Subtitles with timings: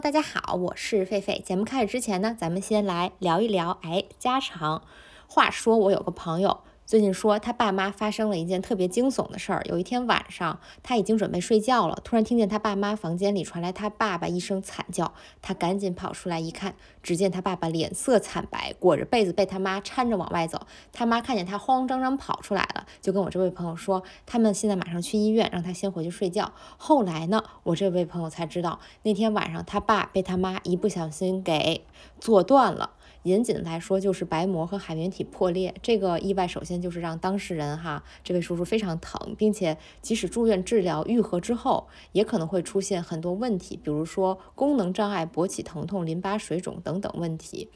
[0.00, 1.42] 大家好，我是狒狒。
[1.42, 4.82] 节目开始之前呢，咱们先来聊一聊，哎，家常。
[5.26, 6.60] 话说我有个朋友。
[6.88, 9.62] 最近说他爸妈发生了一件特别惊悚的事儿。
[9.68, 15.12] 有一天晚上，他已经准备睡觉了，突然听见他爸妈房间里传来他爸爸一声惨叫。
[15.42, 20.62] 他赶紧跑出来一看，只见他爸爸脸色惨白，裹着被子被他妈搀着往外走。
[20.90, 26.54] 他妈看见他慌慌张张跑出来了，就跟我这位朋友说，他们现在马上去医院，让他先回去睡觉。
[26.78, 31.84] 后来呢，我这位朋友才知道，那天晚上他爸被他妈一不小心给
[32.18, 32.92] 坐断了。
[33.28, 35.74] 严谨的来说，就是白膜和海绵体破裂。
[35.82, 47.68] 这个意外首先就是让当事人哈，这位叔叔非常疼，并且即使住院治疗愈合之后，也可能会出现很多问题，比如说功能障碍、勃起疼痛、淋巴水肿等等问题。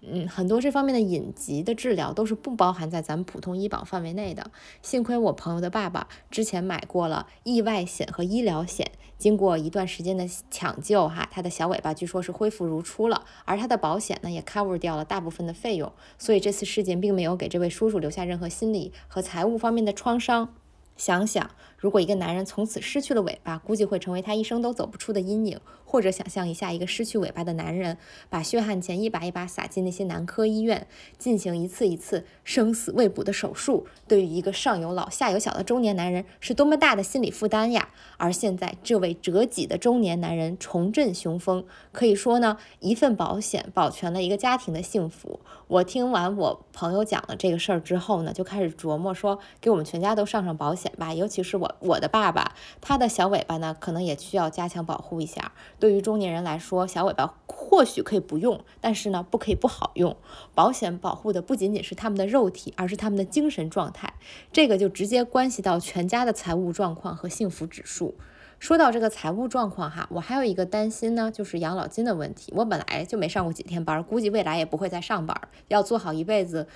[0.00, 4.50] 嗯，很多这方面的隐疾的治疗都是不包含在咱们普通医保范围内的。
[4.80, 20.54] 幸亏我朋友的爸爸之前买过了意外险和医疗险，经过一段时间的抢救，哈，他的小尾巴据说是恢复如初了，而他的保险呢也 cover 掉了大部分的费用，所以这次事件并没有给这位叔叔留下任何心理和财务方面的创伤。
[20.96, 25.60] 想想，如果一个男人从此失去了尾巴，估计会成为他一生都走不出的阴影。
[25.90, 27.96] 或者想象一下，一个失去尾巴的男人，
[28.28, 37.88] 把血汗钱一把一把撒进那些男科医院，进行一次一次生死未卜的手术，对于一个上有老下有小的中年男人，是多么大的心理负担呀！
[38.18, 45.40] 而现在，这位折戟的中年男人重振雄风，可以说呢，一份保险保全了一个家庭的幸福。
[45.68, 55.52] 我听完我朋友讲了这个事儿之后呢，就开始琢磨说，给我们全家都上上保险吧，尤其是我我的爸爸，他的小尾巴呢，可能也需要加强保护一下。
[55.78, 60.16] 对于中年人来说，小尾巴或许可以不用，但是呢，不可以不好用。
[60.54, 64.14] 保险保护的不仅仅是他们的肉体，而是他们的精神状态，
[64.52, 68.14] 这个就直接关系到全家的财务状况和幸福指数。
[68.58, 72.52] 说到这个财务状况哈，我还有一个担心呢，就是养老金的问题。
[72.56, 76.66] 我本来就没上过几天班，估计未来也不会再上班，要做好一辈子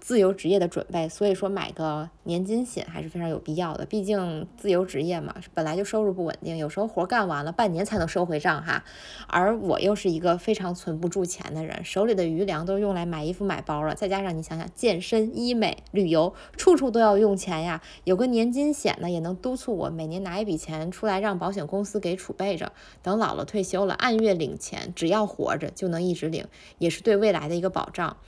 [0.00, 1.08] 自由职业的准备。
[1.08, 3.84] 所以说买个年金险还是非常有必要的。
[3.84, 8.84] 毕竟自由职业嘛，本来就收入不稳定，有时候活干完了半年才能收回账哈。
[9.26, 17.82] 而我又是一个非常存不住钱的人，手里的余粮都用来买衣服买包了，再加上你想想健身、医美、旅游，处处都要用钱呀。
[18.04, 21.31] 有个年金险呢，也能督促我每年拿一笔钱出来让。
[21.32, 22.72] 让保险公司给储备着，
[23.02, 28.18] 等老了退休了，按月领钱，只要活着就能一直领，也是对未来的一个保障。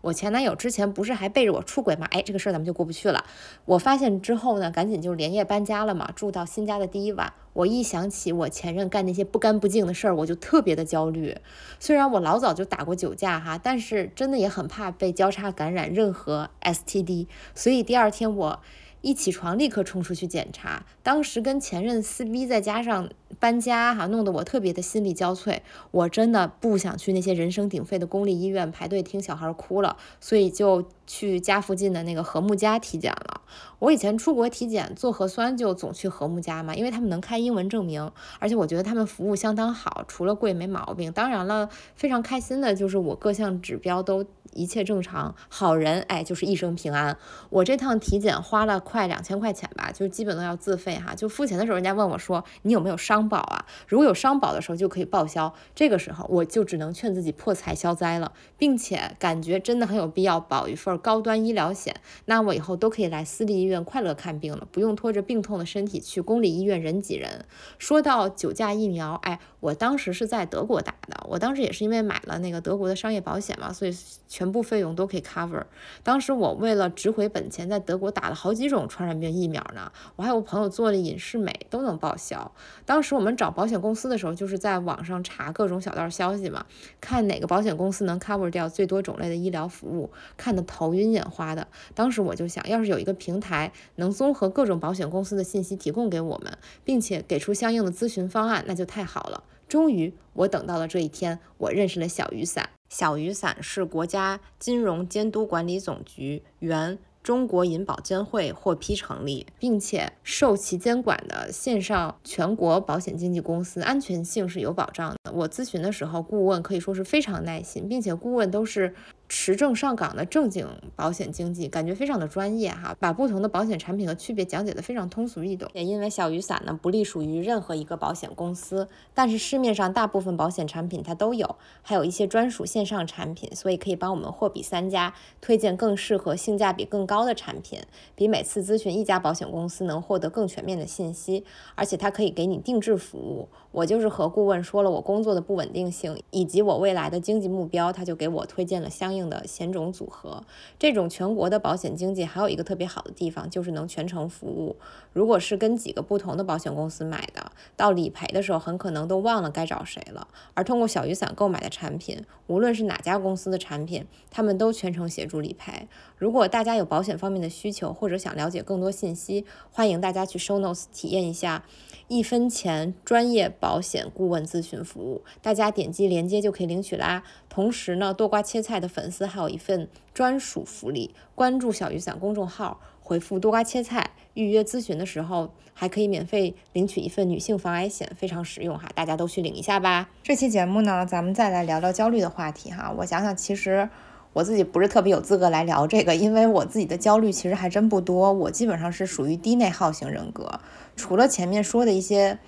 [0.00, 2.06] 我前男友之前不是还背着我出轨吗？
[2.10, 3.26] 哎，这个事儿咱们就过不去了。
[3.66, 11.36] 我发现之后呢，赶紧就连夜搬家了嘛，住到新家的第一晚，我一想起我前任干那些不干不净的事儿，我就特别的焦虑。
[11.78, 18.60] 虽然我老早就打过酒驾哈，但是真的也很怕被交叉感染任何 STD，所以第二天我。
[19.04, 25.60] 一起床立刻冲出去检查，当时跟前任撕逼，再加上搬家哈，弄得我特别的心力交瘁。
[25.90, 33.42] 我真的不想去那些人声鼎沸的公立医院排队听小孩哭了，所以就去家附近的那个和睦家体检了。
[33.78, 41.12] 我以前出国体检做核酸就总去和睦家嘛，因为他们能开英文证明，而且我觉得他们服务相当好，除了贵没毛病。
[41.12, 44.24] 当然了，非常开心的就是我各项指标都。
[44.54, 47.16] 一切正常，好人哎，就是一生平安。
[47.50, 51.14] 我这趟体检花了快两千块钱吧，就基本都要自费哈。
[51.14, 55.52] 就付钱的时候，人家问我说：“你有没有商保啊？”如果有商保的时候就可以报销。
[55.74, 61.94] 这个时候我就只能劝自己破财消灾了，并且感觉真的很有必要保一份高端医疗险。
[62.26, 67.44] 那我以后都可以来私立医院快乐看病了，不用拖着病痛的身体去公立医院人挤人。
[67.78, 73.96] 说到酒驾疫苗，哎，我当时是在德国打的，我当时也是因为买了那个德国的商业保险嘛，所以
[74.28, 74.43] 全。
[74.44, 75.62] 全部费用都可以 cover。
[76.02, 79.90] 当时我为了值回本钱，在德国打了好几种传染病疫苗呢。
[80.16, 82.52] 我还有朋友做了隐适美，都能报销。
[82.84, 86.66] 当时我们找保险公司的时候，就是在网上查各种小道消息嘛，
[87.00, 91.66] 看哪个保险公司能 cover 掉最多种类的医疗服务，看得头晕眼花的。
[91.94, 99.42] 当时我就想，要是有一个平台能综合各种保险公司的信息提供给我们，并且给出相应的咨询方案，那就太好了。
[99.68, 102.70] 终于，我等到了这一天，我认识了小雨伞。
[102.88, 115.32] 小雨伞是国家金融监督管理总局原中国银保监会获批成立，并且受其监管的线上全国保险经纪公司，安全性是有保障的。
[115.32, 118.94] 我咨询的时候，顾问可以说是非常耐心，并且顾问都是。
[119.36, 120.64] 持证上岗的正经
[120.94, 125.68] 保险经纪，感觉非常的专业哈，把不同的保险产品和区别讲解的非常通俗易懂。
[125.74, 137.80] 也因为小雨伞呢不隶属于任何一个保险公司，但是市面上大部分保险产品它都有，还有一些专属线上产品，所以可以帮我们货比三家，推荐更适合、性价比更高的产品，
[138.14, 141.44] 比每次咨询一家保险公司能获得更全面的信息，
[141.74, 143.48] 而且它可以给你定制服务。
[143.72, 150.44] 我就是和顾问说了我工作的不稳定性以及我未来的经济目标，他就给我推荐了相应的险种组合。
[150.78, 154.76] 这种全国的保险经济还有一个特别好的地方，就是能全程服务。
[155.12, 160.28] 如果是跟几个不同的保险公司买的，到理赔的时候很可能都忘了该找谁了。
[160.54, 165.88] 而通过小雨伞购买的产品，无论是哪家公司的产品，他们都全程协助理赔。
[166.16, 171.64] 如果大家有保险方面的需求，或者想了解更多信息，欢迎大家去 Show Notes 体验一下
[172.08, 173.48] 一分钱专业。
[173.48, 177.22] 保险顾问咨询服务，大家点击链接就可以领取啦。
[177.48, 190.10] 同时呢，多瓜切菜的粉丝还有一份专属福利，关注小雨伞公众号，回复多瓜切菜预约咨询的时候，还可以免费领取一份女性防癌险，非常实用哈，大家都去领一下吧。
[190.22, 192.94] 这期节目呢，咱们再来聊聊焦虑的话题哈。
[192.98, 193.88] 我想想，其实
[194.34, 200.60] 我自己不是特别有资格来聊这个，因为我自己的焦虑其实还真不多，我基本上是属于低内耗型人格，
[200.94, 202.38] 除了前面说的一些。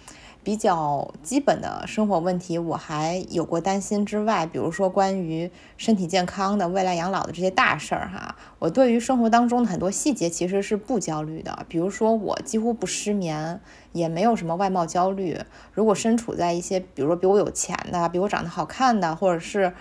[0.47, 11.67] 比较基本的生活问题，我还有过担心之外，比如说关于身体健康的、未来养老的这些大事儿哈，我对于生活当中的很多细节其实是不焦虑的。
[11.69, 13.61] 比如说我几乎不失眠，
[13.91, 15.37] 也没有什么外貌焦虑。
[15.73, 19.73] 如果身处在一些，比如说比我有钱的、比我长得好看的，或者是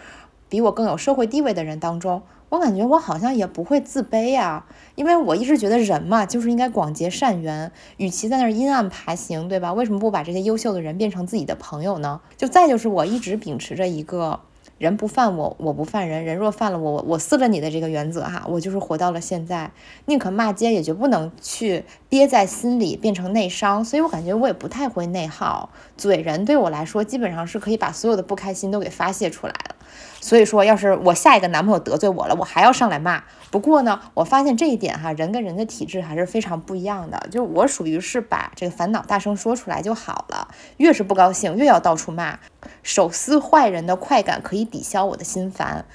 [0.50, 2.22] 比我更有社会地位的人当中。
[2.50, 9.74] 我感觉我好像也不会自卑呀，因为我一直觉得人嘛，就是应该广结善缘，与其在那儿阴暗爬行，对吧？
[9.74, 12.22] 为什么不把这些优秀的人变成自己的朋友呢？
[12.38, 14.40] 就再就是我一直秉持着一个
[14.78, 19.72] 人不犯我，我不犯人，人若犯了我，我我撕了你的这个原则哈，我就是活到了现在，
[20.06, 29.76] 宁可骂街，也绝不能去憋在心里变成内伤，所以我感觉我也不太会内耗，嘴人对我来说基本上是可以把所有的不开心都给发泄出来了。
[30.20, 33.24] 所以说，要是我下一个男朋友得罪我了，我还要上来骂。
[33.52, 37.28] 不过呢，我发现这一点哈，人跟人的体质还是非常不一样的。
[37.30, 40.48] 就我属于是把这个烦恼大声说出来就好了，
[40.78, 42.40] 越是不高兴越要到处骂，
[42.82, 45.86] 手撕坏人的快感可以抵消我的心烦。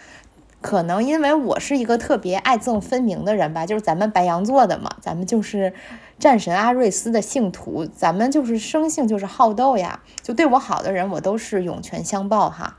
[0.61, 5.73] 可能因为我是一个特别爱憎分明的人吧，就是咱们白羊座的嘛，咱们就是
[6.19, 12.77] 战神阿瑞斯的信徒，咱们就是生性就是好斗呀，就对我好的人我都是涌泉相报哈。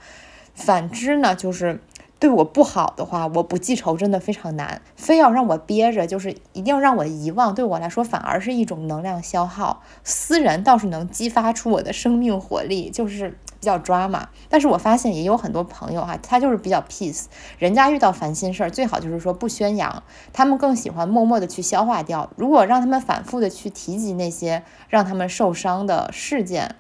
[0.54, 1.80] 反之呢，就是
[2.22, 4.80] 对我不好的话，我不记仇真的非常难。
[4.96, 9.82] 非要让我憋着，就是一定要让我遗忘，对我来说反而是一种能量消耗。
[10.04, 14.30] 私人倒是能激发出我的生命活力，就是比较抓嘛。
[14.50, 17.26] 但是我发现也有很多朋友哈，他就是比较 peace，
[17.58, 22.30] 人家遇到烦心事儿，最好就是说不宣扬，他们更喜欢默默的去消化掉。
[22.36, 26.76] 如果让他们反复的去提及那些让他们受伤的事件，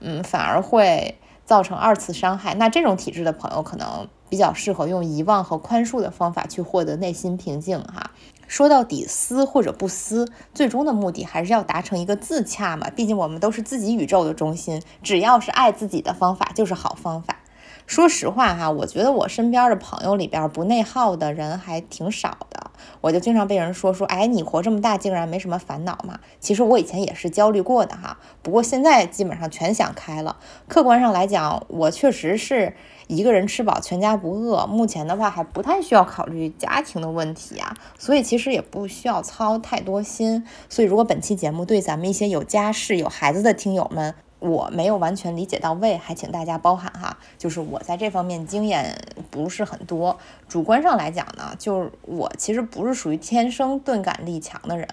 [0.00, 1.18] 嗯，反而会。
[1.46, 8.10] 造成二次伤害，那这种体质的朋友可能比较适合用遗忘和宽恕的方法去获得内心平静哈。
[8.48, 12.88] 说到底，撕或者不撕，最终的目的还是要达成一个自洽嘛。
[12.90, 17.38] 毕竟我们都是自己宇宙的中心，只要是爱自己的方法就是好方法。
[17.86, 22.70] 说实话哈，我觉得我身边的朋友里边不内耗的人还挺少的。
[23.00, 26.18] 我就经常被人说说，哎，你活这么大竟然没什么烦恼嘛？
[26.40, 30.36] 其实我以前也是焦虑过的哈，不过现在基本上全想开了。
[30.66, 40.44] 客观上来讲，我确实是一个人吃饱全家不饿，目前的话还不太需要考虑家庭的问题啊，所以其实也不需要操太多心。
[40.68, 47.16] 所以如果本期节目对咱们一些有家室有孩子的听友们，我没有完全理解到位，还请大家包涵哈。
[47.38, 48.98] 就是我在这方面经验
[49.30, 54.88] 不是很多，主观上来讲呢，就是我其实不是属于天生钝感力强的人，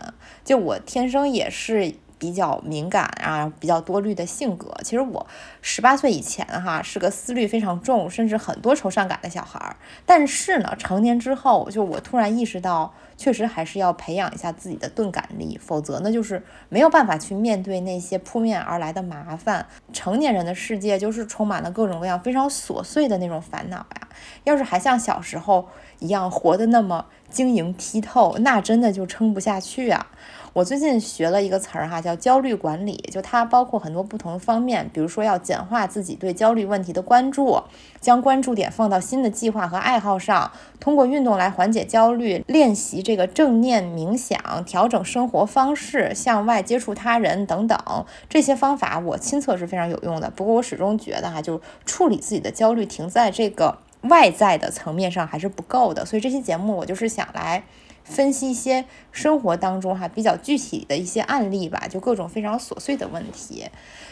[0.46, 1.96] 就我天生也是。
[2.24, 4.74] 比较敏感啊，比较多虑的性格。
[4.82, 5.28] 其实我
[5.62, 9.76] 十八岁以前哈是个思虑非常重，甚至很多愁善感的小孩儿。
[10.06, 19.66] 但是呢，成年之后，就我突然意识到，确实还是要培养一下自己的钝感力，否则呢，就是没有办法去面对那些扑面而来的麻烦。
[19.92, 24.08] 成年人的世界就是充满了各种各样非常琐碎的那种烦恼呀。
[24.46, 25.68] 要是还像小时候
[26.00, 30.08] 一样活得那么晶莹剔透，那真的就撑不下去啊。
[30.54, 37.60] 我最近学了一个词儿哈，叫焦虑管理，就它包括很多不同方面，比如说要简化自己对焦虑问题的关注，
[38.00, 50.30] 将关注点放到新的计划和爱好上，通过运动来缓解焦虑，练习这个正念冥想，调整生活方式，向外接触他人等等，这些方法我亲测是非常有用的。
[50.30, 53.80] 不过我始终觉得哈，就处理自己的焦虑停在这个。
[54.04, 56.06] 外在的层面上还是不够的。
[56.06, 57.64] 所以这期节目我就是想来。
[58.04, 63.66] 分析一些生活当中哈比较具体的一些案例吧，就各种非常琐碎的问题，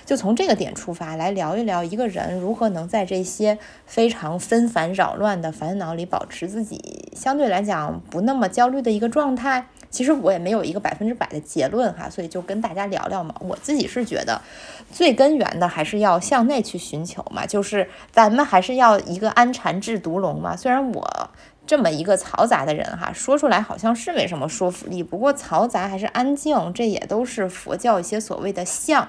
[0.05, 9.67] 就从这个点出发来聊一聊一个人如何能在这些非常纷繁扰乱的烦恼里保持自己相对来讲不那么焦虑的一个状态。
[9.89, 13.35] 其实我也没有一个百分之百的结论哈，所以就跟大家聊聊嘛。
[13.41, 14.41] 我自己是觉得
[14.89, 20.55] 最根源的还是要向内去寻求嘛，就是咱们还是要一个安禅制毒龙嘛。
[20.55, 21.29] 虽然我。
[21.67, 25.01] 这么一个嘈杂的人哈，说出来好像是没什么说服力。
[25.01, 29.07] 不过嘈杂还是安静，这也都是佛教一些所谓的相。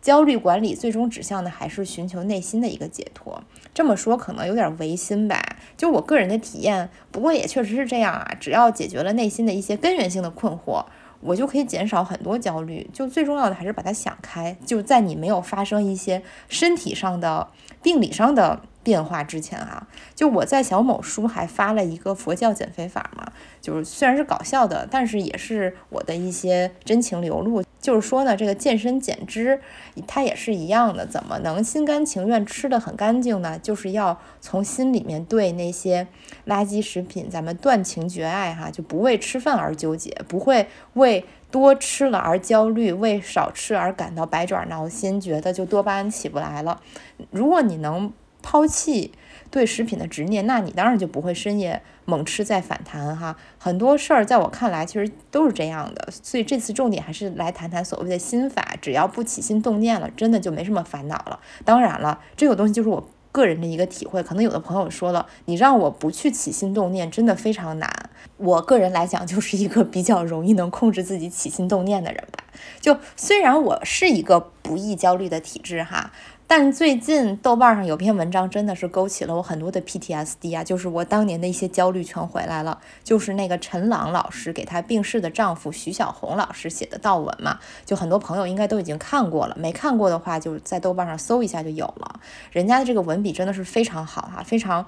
[0.00, 3.42] 焦虑管理最终指向的还是寻求内心的一个解脱。
[3.74, 5.42] 这么说可能有点违心吧，
[5.76, 6.88] 就我个人的体验。
[7.10, 10.84] 不过也确实是这样啊，只要解决了内心的一些根源性的困惑，
[11.20, 12.88] 我就可以减少很多焦虑。
[12.92, 17.48] 就最重要的还是把它想开，就在你没有发生一些身体上的、
[17.82, 18.60] 病理上的。
[18.86, 27.64] 变化之前哈，就我在小某书还发了一个佛教减肥法嘛，就是虽然是搞笑的，但是也是我的一些真情流露。
[27.80, 29.60] 就是说呢，这个健身减脂
[30.06, 33.58] 它也是一样的，怎么能心甘情愿吃的很干净呢？
[33.60, 36.06] 就是要从心里面对那些
[36.46, 46.80] 垃圾食品咱们断情绝爱哈，就不为吃饭而纠结，不会为多吃了而焦虑，为少吃而感到百爪挠心，觉得就多巴胺起不来了。
[47.32, 48.12] 如果你能。
[48.48, 49.10] 抛弃
[49.50, 53.36] 对食品的执念，那你当然就不会深夜猛吃再反弹哈。
[53.58, 58.76] 很多事儿在我看来其实都是这样的，所以这次重点还是来谈谈所谓的心法。
[58.80, 61.40] 只要不起心动念了，真的就没什么烦恼了。
[61.64, 64.22] 当然了，这个东西就是我个人的一个体会。
[64.22, 67.90] 可能有的朋友说了，你让我不去起心动念，真的非常难。
[68.36, 72.44] 我个人来讲，就是一个比较容易能控制自己起心动念的人吧。
[72.80, 76.12] 就虽然我是一个不易焦虑的体质哈。
[76.48, 80.62] 但最近豆瓣上有篇文章，真的是勾起了我很多的 PTSD 啊！
[80.62, 82.80] 就是我当年的一些焦虑全回来了。
[83.02, 92.20] 就是那个陈朗老师给她病逝的丈夫徐小红老师写的悼文嘛，就很多朋友应该都已经看过了，没看过的话就在豆瓣上搜一下就有了。
[92.52, 94.86] 人家的这个文笔真的是非常好哈，非常。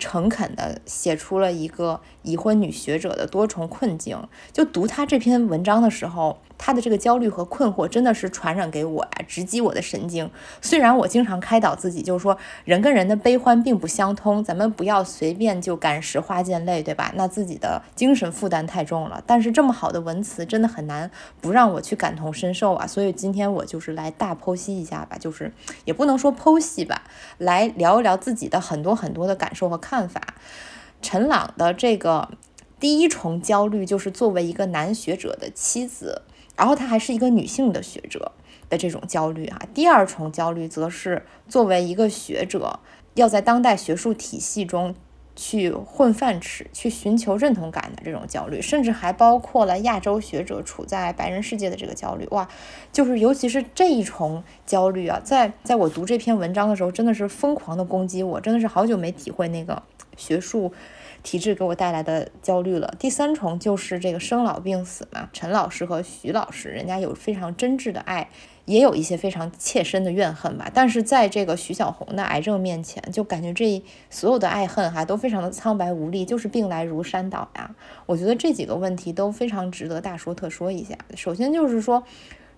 [0.00, 4.16] 诚恳地写出了一个已婚女学者的多重困境。
[4.52, 10.30] 就读他这篇文章的时候，他的这个焦虑和困惑真的是传染给我呀，直击我的神经。
[10.60, 12.36] 虽然我经常开导自己，就是说
[12.66, 17.10] 人跟人的悲欢并不相通，咱们不要随便就感时花溅泪，对吧？
[17.16, 19.22] 那自己的精神负担太重了。
[19.26, 21.10] 但是这么好的文词，真的很难
[21.40, 22.86] 不让我去感同身受啊。
[22.86, 25.50] 所以今天我就是来大剖析一下吧，就是
[25.86, 27.04] 也不能说剖析吧，
[27.38, 29.78] 来聊一聊自己的很多很多的感受和。
[29.78, 30.20] 看法，
[31.00, 32.28] 陈朗的这个
[32.80, 36.22] 第一重焦虑就是作为一个男学者的妻子，
[36.58, 38.32] 然后她还是一个女性的学者
[38.68, 39.58] 的这种焦虑哈。
[39.72, 42.80] 第二重焦虑则是作为一个学者
[43.14, 44.94] 要在当代学术体系中。
[45.40, 52.26] 去混饭吃，去寻求认同感的这种焦虑，甚至还包括了亚洲学者处在白人世界的这个焦虑。
[52.32, 52.48] 哇，
[52.90, 59.80] 就是尤其是这一重焦虑啊，在在我读这篇文章的时候，真的是疯狂的攻击我，真的是好久没体会那个
[60.16, 60.72] 学术
[61.22, 62.94] 体制给我带来的焦虑了。
[62.98, 68.28] 第三重就是这个生老病死嘛，陈老师和徐老师，人家有非常真挚的爱。
[68.64, 77.74] 也有一些非常切身的怨恨吧，但是在这个徐小红的癌症面前，就感觉这所有的爱恨哈都非常的苍白无力，就是病来如山倒呀。
[78.04, 80.94] 我觉得这几个问题都非常值得大说特说一下。
[81.16, 82.04] 首先就是说，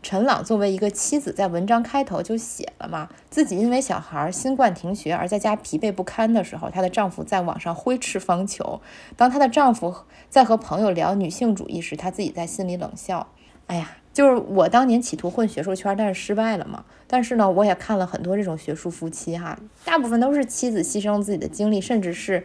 [0.03, 8.81] 陈朗作为一个妻子，在文章开头就写了嘛，自己因为小孩新冠停学而在家疲惫不堪的时候，她的丈夫在网上挥斥方遒。
[9.17, 9.95] 当她的丈夫
[10.29, 13.29] 在和朋友聊女性主义时，她自己在心里冷笑。
[13.67, 13.97] 哎呀。
[14.13, 16.85] 就是我当年企图混学术圈，但是失败了嘛。
[17.07, 22.45] 但是呢，我也看了很多这种学术夫妻哈，大部分都是妻子牺牲自己的精力，甚至是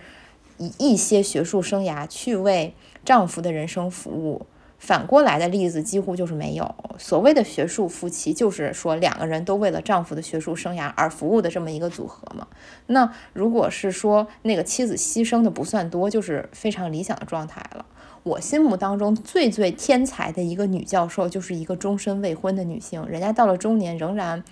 [0.60, 4.46] 以一些学术生涯去为丈夫的人生服务。
[4.86, 6.76] 反过来的例子几乎就是没有。
[7.00, 12.46] 所谓的学术夫妻，就是说两个人都为了丈夫的学术生涯而服务的这么一个组合嘛。
[12.86, 17.84] 那如果是说那个妻子牺牲的不算多，就是非常理想的状态了。
[18.22, 24.44] 我心目当中最最天才的一个女教授，就是一个终身未婚的女性，人家到了中年仍然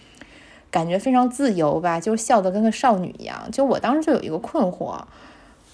[0.72, 3.48] 感觉非常自由吧，就笑得跟个少女一样。
[3.52, 5.00] 就我当时就有一个困惑。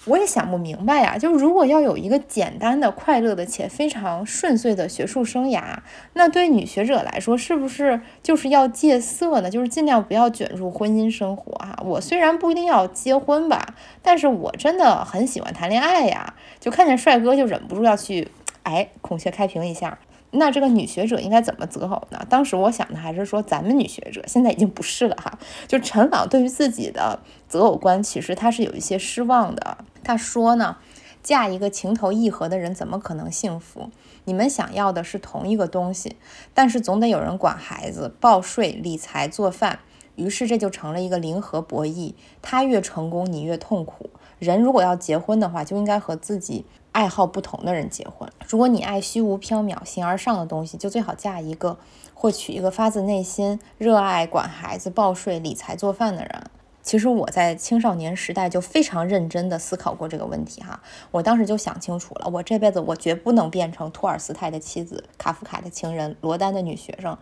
[0.06, 5.76] 我也想不明白呀，就如果要有一个简单的、快乐的且非常顺遂的学术生涯，
[6.14, 9.50] 那对女学者来说，是不是就是要戒色呢？
[9.50, 11.78] 就是尽量不要卷入婚姻生活哈。
[11.84, 18.28] 我虽然不一定要结婚吧，但是我真的很喜欢谈恋爱呀，就看见帅哥就忍不住要去，
[18.62, 19.98] 哎，孔雀开屏一下。
[20.32, 22.24] 那这个女学者应该怎么择偶呢？
[22.28, 25.38] 当时我想的还是说，咱们女学者现在已经不是了哈。
[25.66, 27.18] 就陈朗对于自己的
[27.48, 29.78] 择偶观，其实他是有一些失望的。
[30.04, 30.76] 他说呢，
[31.22, 33.90] 嫁一个情投意合的人，怎么可能幸福？
[34.24, 36.16] 你们想要的是同一个东西，
[36.54, 39.80] 但是总得有人管孩子、报税、理财、做饭。
[40.16, 44.10] 于是这就成了一个零和博弈，他越成功，你越痛苦。
[44.38, 48.28] 人如果要结婚的话，就应该和自己爱好不同的人结婚。
[48.48, 51.78] 如果你爱虚无缥缈、形而上的东西，就最好嫁一个
[52.14, 56.42] 或娶一个发自内心热爱管孩子、报税、理财、做饭的人。
[56.82, 60.80] 其实我在青少年时代就非常认真地思考过这个问题哈，
[61.10, 67.16] 我当时就想清楚了，我这辈子我绝不能变成托尔斯泰的妻子、卡夫卡的情人、罗丹的女学生。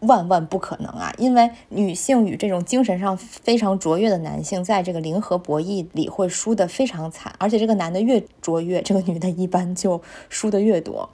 [0.00, 1.12] 万万不可能啊！
[1.18, 11.10] 因为女性与这种精神上非常卓越的男性，在这个零和博弈里会输得非常惨，而且这个男的越卓越，这个女的一般就输得越多。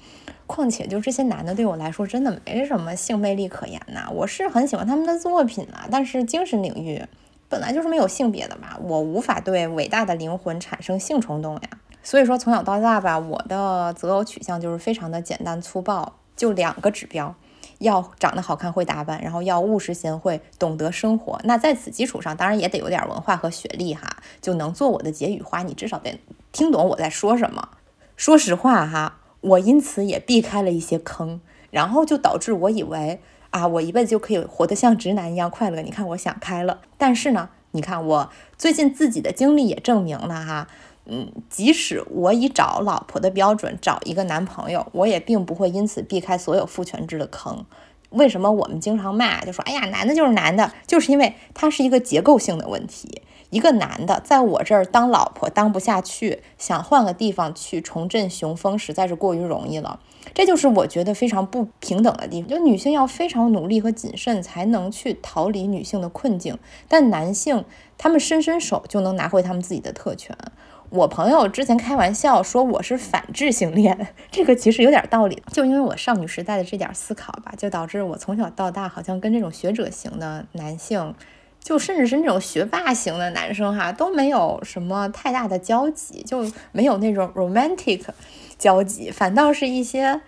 [0.46, 4.10] 况且，就这些男的对我来说，真的没什么性魅力可言呐。
[4.12, 7.02] 我是很喜欢他们的作品啊，但是精神领域
[7.48, 11.62] 本来就是没有性别的嘛，我无法对伟大的灵魂产生性冲动呀。
[12.02, 17.34] 所以说，从小到大吧，我的择偶取向就是非常的简单粗暴，就两个指标。
[17.78, 21.40] 要长得好看，会打扮，然后要务实贤惠，懂得生活。
[21.44, 25.62] 那在此基础上，当然也得有点文化和学历哈，就能做我的解语花。
[25.62, 26.18] 你至少得
[26.52, 27.68] 听懂我在说什么。
[28.16, 31.40] 说实话哈，我因此也避开了一些坑，
[31.70, 35.82] 然后就导致我以为啊，我一辈子就可以活得像直男一样快乐。
[35.82, 36.80] 你看，我想开了。
[36.96, 40.68] 但是呢，你看我最近自己的经历也证明了哈。
[41.06, 47.64] 嗯，即使我以找老婆的标准找一个男朋友，我也并不会因此避开所有父权制的坑。
[48.10, 53.22] 为什么我们经常骂，就说哎呀，男的就是男的，就是因为它是一个结构性的问题。
[53.50, 60.00] 一个男的在我这儿当老婆当不下去，想换个地方去重振雄风，实在是过于容易了。
[60.32, 62.48] 这就是我觉得非常不平等的地方。
[62.48, 66.58] 就女性要非常努力和谨慎，才能去逃离女性的困境，
[66.88, 67.64] 但男性
[67.98, 70.36] 他们伸伸手就能拿回他们自己的特权。
[70.94, 75.42] 我朋友之前开玩笑说我是反智性恋，这个其实有点道理。
[75.50, 81.12] 就因为我少女时代的这点思考吧，就导致我从小到大好像跟这种学者型的男性，
[81.58, 88.02] 就甚至是那种学霸型的男生哈，都没有什么太大的交集，就没有那种 romantic
[88.56, 90.20] 交集，反倒是一些。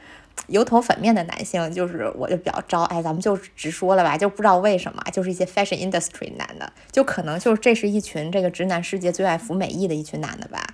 [0.49, 10.65] 油头粉面的男性，就是我就比较招，哎，咱们就直说了吧，就不知道为什么，就是一些 fashion industry 男的，就可能就是这是一群这个直男世界最爱服美役的一群男的吧。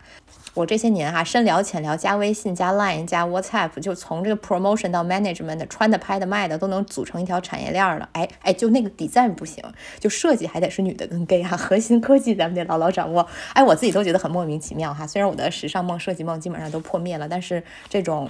[0.54, 8.06] 我这些年哈，深聊浅聊，加微信、加 Line、加 WhatsApp，就从这个 promotion 到 management，穿的、拍的、卖的，都能组成一条产业链了。
[8.12, 9.64] 哎哎，就那个 design 不行，
[9.98, 13.26] 就设计还得是女的跟 gay 哈，核心科技咱们得牢牢掌握。
[13.54, 18.28] 哎，我自己都觉得很莫名其妙哈，虽然我的时尚梦、设计梦基本上都破灭了，但是这种。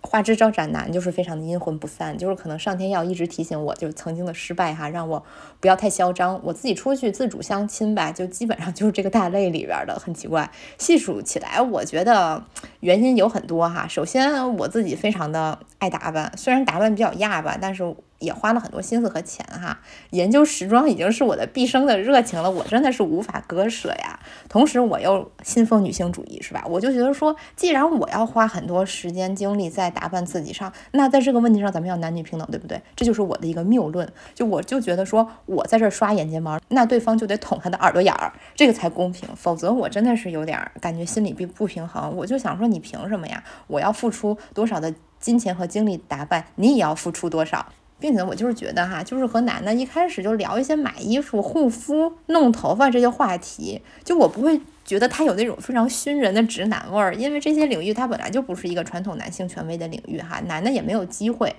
[0.00, 5.22] 花枝招展男就是非常的阴魂不散，就是可能上天要一直提醒我，就是曾经的失败哈，让我
[5.60, 6.40] 不要太嚣张。
[6.44, 10.50] 我自己出去自主相亲吧，就基本上就是这个大类里边的，很奇怪。
[10.78, 12.42] 细数起来，我觉得
[12.80, 13.86] 原因有很多哈。
[13.88, 17.94] 首先我自己非常的爱打扮，虽然打扮比较亚吧，但是。
[18.18, 19.78] 也花了很多心思和钱哈，
[20.10, 24.18] 研究时装已经是我的毕生的热情了，我真的是无法割舍呀。
[24.48, 26.64] 同时我又信奉女性主义，是吧？
[26.68, 32.80] 我就觉得说，既然我要花很多时间精力在打扮自己上，那在这个问题上咱们要男女平等，对不对？
[32.96, 34.10] 这就是我的一个谬论。
[34.34, 39.28] 就我就觉得说，我在这儿刷眼睫毛，那对方就得捅他的耳朵眼儿，这个才公平。
[39.36, 42.16] 否则我真的是有点感觉心里并不平衡。
[42.16, 43.44] 我就想说，你凭什么呀？
[43.68, 47.66] 我要付出多少的金钱和精力打扮，你也要付出多少。
[47.98, 61.54] 并且我就是觉得哈，就是和男的一开始就聊一些买衣服、护肤、弄头发这些话题，就我不会觉得他有那种非常熏人的直男味儿，因为这些领域他本来就不是一个传统男性权威的领域哈，男的也没有机会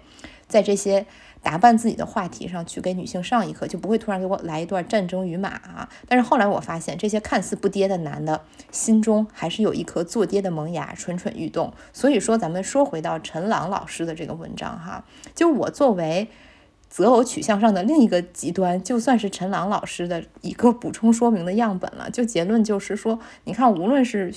[0.47, 1.05] 在这些。
[1.41, 5.89] 打扮自己的话题上去给女性上一课，就不会突然给我来一段战争与马啊！
[6.07, 11.73] 但是后来我发现，这些看似不跌的男的，心中还是有一颗做爹的萌芽蠢蠢欲动。
[11.93, 16.27] 所以说，咱们说回到陈朗老师的这个文章哈，就我作为。
[16.89, 22.09] 择偶取向上的另一个极端，就算是陈朗老师的一个补充说明的样本了。
[22.09, 24.33] 就结论就是说，你看，无论是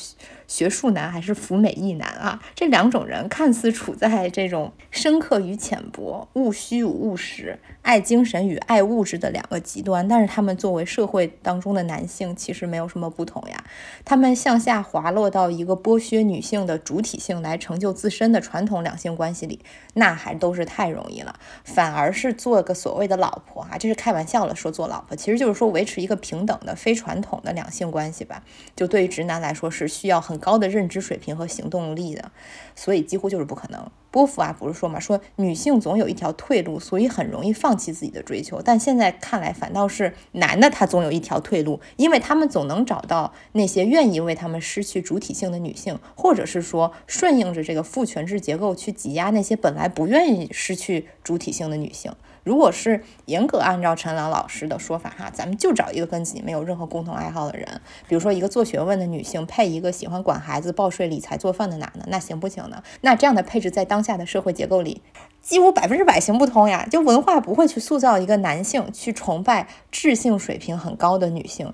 [0.47, 13.65] 学术男还是服美役男啊，这两种人看似处在这种深刻与浅薄、务虚与务实、爱精神与爱物质的两个极端，但是他们作为社会当中的男性，其实没有什么不同呀。
[14.05, 19.61] 他们向下滑落到一个剥削女性的主体性来成就自身的传统两性关系里，
[19.95, 21.35] 那还都是太容易了，
[21.65, 22.37] 反而是。
[22.43, 24.57] 做个所谓的老婆啊，这是开玩笑了。
[24.57, 28.43] 说做老婆，其实就是说维持一个平等的、非传统的两性关系吧。
[28.75, 32.33] 就对于直男来说，是需要很高的认知水平和行动力的，
[32.75, 33.89] 所以几乎就是不可能。
[34.11, 38.61] 波伏娃不是说嘛，说女性总有一条退路，所以很容易放弃自己的追求。
[38.61, 52.13] 但现在看来，反倒是男的他总有一条退路，因为他们总能找到那些愿意为他们失去主体性的女性，或者是说顺应着这个父权制结构去挤压那些本来不愿意失去主体性的女性。
[52.45, 62.83] 如果是严格按照陈朗老师的说法哈，咱们就找一个跟自己没有任何共同爱好的人，比如说一个做学问的女性配一个喜欢管孩子、报税、理财、做饭的男的，那行不行呢？
[63.03, 65.03] 那这样的配置在当下的社会结构里，
[65.41, 66.87] 几乎百分之百行不通呀。
[66.91, 71.73] 就文化不会去塑造一个男性去崇拜智性水平很高的女性。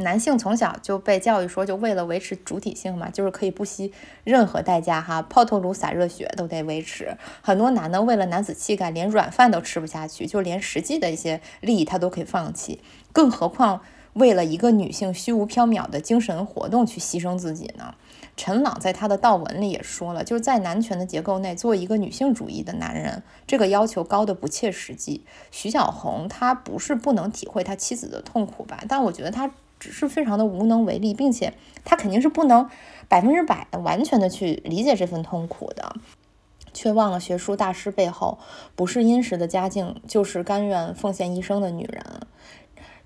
[0.00, 3.92] 男性从小就被教育说，就为了维持主体性嘛，就是可以不惜
[4.24, 7.16] 任何代价哈，抛头颅洒热血都得维持。
[7.42, 12.80] 很多男的为了男子气概，连软饭都吃不下去，就连实际的一些利益他都可以放弃，
[13.12, 13.80] 更何况
[14.14, 17.94] 为了一个女性虚无缥缈的精神活动去牺牲自己呢？
[18.36, 25.24] 陈朗在他的悼文里也说了，就是在男权的结构内做一个女性主义的男人，这个要求高的不切实际。
[25.50, 29.50] 徐小红他不是不能体会他妻子的痛苦吧，但我觉得他。
[29.80, 32.68] 只是非常的无能为力，并且他肯定是不能
[33.08, 35.96] 百分之百的完全的去理解这份痛苦的，
[36.72, 38.38] 却忘了学术大师背后
[38.76, 42.04] 不是殷实的家境，就是甘愿奉献一生的女人。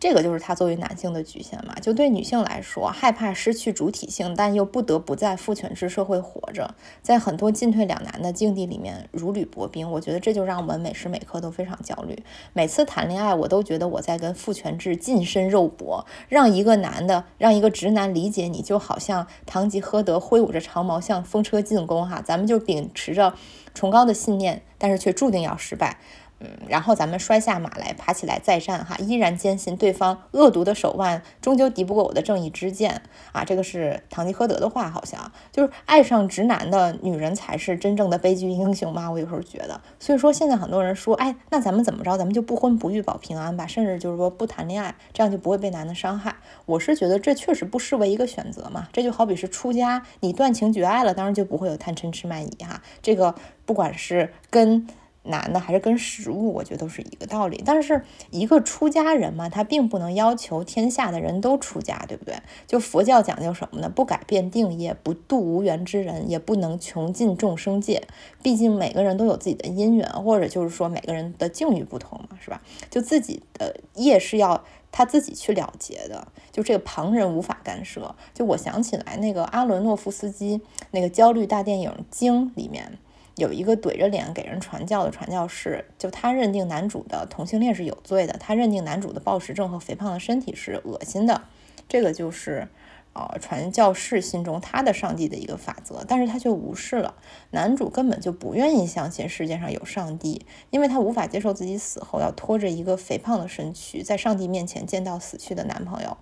[0.04, 1.74] 这个就是他作为男性的局限嘛？
[1.80, 9.90] 就对女性来说，害怕失去主体性，但又不得不在父权制社会活着，在很多进退两难的境地里面如履薄冰。
[9.90, 12.22] 我觉得这就让我们每时每刻都非常焦虑。
[12.52, 16.04] 每次谈恋爱，我都觉得我在跟父权制近身肉搏。
[16.28, 22.20] 让一个男的，让一个直男理解你，就好像堂吉诃德挥舞着长矛向风车进攻哈。
[22.20, 23.32] 咱们就秉持着
[23.72, 25.96] 崇高的信念，但是却注定要失败。
[26.44, 33.00] 嗯，然后咱们摔下马来，爬起来再战哈，依然坚信对方恶毒的手腕终究敌不过我的正义之剑
[33.32, 33.42] 啊！
[33.44, 39.10] 这个是堂吉诃德的话，好像就是爱上直男的女人才是真正的悲剧英雄嘛。
[39.10, 42.18] 我有时候觉得，所以说现在很多人说，哎，那咱们怎么着？
[42.18, 46.36] 咱们就不婚不育保平安吧，甚至就是说不谈恋爱，这样就不会被男的伤害。
[46.66, 48.88] 我是觉得这确实不失为一个选择嘛。
[48.92, 52.82] 这就好比是出家，你断情绝爱了，当然就不会有贪嗔痴慢疑哈。
[53.00, 54.86] 这个不管是跟
[55.24, 57.62] 男的还是跟食物，我觉得都是一个道理。
[57.64, 62.36] 但是一个出家人嘛，他并不能要求天下的人都出家，对不对？
[62.66, 63.88] 就佛教讲究什么呢？
[63.88, 68.02] 不改变定业，不度无缘之人，也不能穷尽众生界。
[68.42, 72.60] 毕竟每个人都有自己的因缘，或者就是说每个人的境遇不同嘛，是吧？
[72.90, 78.14] 就自己的业是要他自己去了结的，就这个旁人无法干涉。
[78.34, 80.60] 就我想起来那个阿伦诺夫斯基
[80.90, 82.98] 那个焦虑大电影《经》里面。
[83.36, 91.42] 有一个怼着脸给人传教的传教士，就他认定男主的同性恋是有罪的，他认定男主的暴食症和肥胖的身体是恶心的，
[91.88, 92.68] 这个就是，
[93.12, 97.14] 呃，传教士心中他的上帝的一个法则，但是他却无视了
[97.50, 106.16] 男主根本就不愿意相信世界上有上帝，因为他无法接受自己死后要拖着一个肥胖的身躯在上帝面前见到死去的男朋友。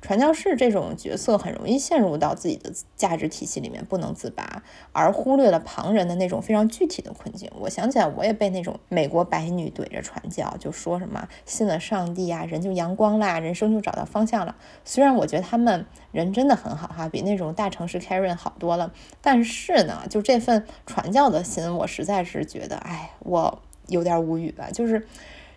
[0.00, 7.50] 传教士这种角色很容易陷入到自己的价值体系里面不能自拔，而忽略了旁人的那种非常具体的困境。
[7.58, 14.54] 我想起来，我也被那种美国白女怼着传教，就说什么信了上帝啊，人就阳光啦，人生就找到方向了。
[14.84, 25.06] 虽然我觉得他们人真的很好哈，比那种大城市 Karen 好多了，但是呢，就这份传教的心，我实在是觉得，哎，我有点无语了，就是。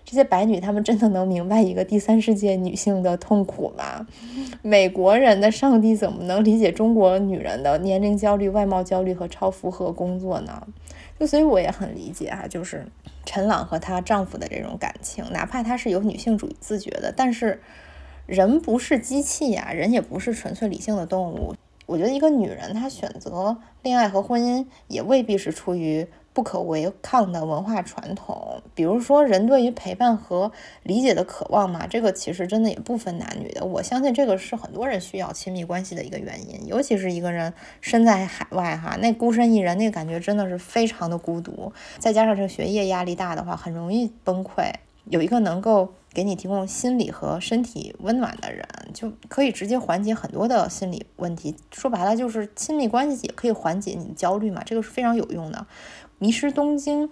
[0.04, 4.06] 这些白女，她们真的能明白一个第三世界女性的痛苦吗？
[4.62, 10.68] 美国人的上帝怎么能理解中国女人的年龄焦虑、外貌焦虑和超负荷工作呢？
[11.20, 12.86] 就所以我也很理解啊，就是
[13.26, 17.62] 陈朗和她丈夫的这种感情，哪怕她是有女性主义自觉的，但是
[18.26, 21.54] 人不是机器呀，人也不是纯粹理性的动物。
[21.86, 26.08] 我觉得一个女人她选择恋爱和婚姻，也未必是出于。
[26.34, 30.52] 不可违抗的文化传统，比如说人对于陪伴和
[30.84, 33.66] 理解的渴望嘛，这个其实真的也不分男女的。
[33.66, 41.74] 我相信这个是很多人需要亲密关系的一个原因，尤其是一个人身在海外哈，那孤身一人，那个感觉真的是非常的孤独。
[42.00, 44.72] 再加上这个学业压力大的话，很容易崩溃。
[45.06, 48.64] 有一个能够给你提供心理和身体温暖的人，
[48.94, 51.56] 就可以直接缓解很多的心理问题。
[51.72, 55.66] 说白了，就是亲密关系也可以缓解你的焦虑嘛，这个是非常有用的。
[56.22, 57.10] 迷失东京，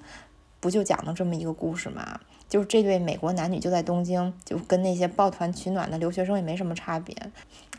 [0.60, 2.20] 不就讲了这么一个故事吗？
[2.48, 7.16] 就是这对美国男女就在东京，就跟那些抱团取暖的留学生也没什么差别。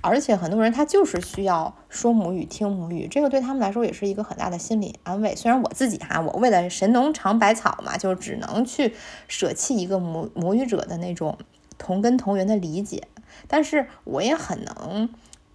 [0.00, 5.36] 而且很多人他就是需要说母语、听母语，这个对他们来说也是一个很大的心理安慰。
[5.36, 8.92] 虽然我自己哈，我为了神农尝百草嘛，就只能去
[9.28, 11.38] 舍弃一个母母语者的那种
[11.78, 13.06] 同根同源的理解，
[13.46, 15.08] 但是我也很能。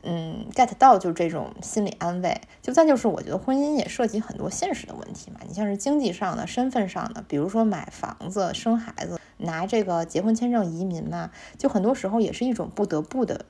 [0.08, 2.40] 嗯，get 到就这种心理安慰。
[2.62, 5.40] 就再就是，我觉得婚姻也涉及很多现实的问题嘛。
[5.48, 13.46] 你像是经济上的、身份上的，比如说买房子、生孩子、拿这个结婚签证移民嘛，就很多时候也是一种不得不的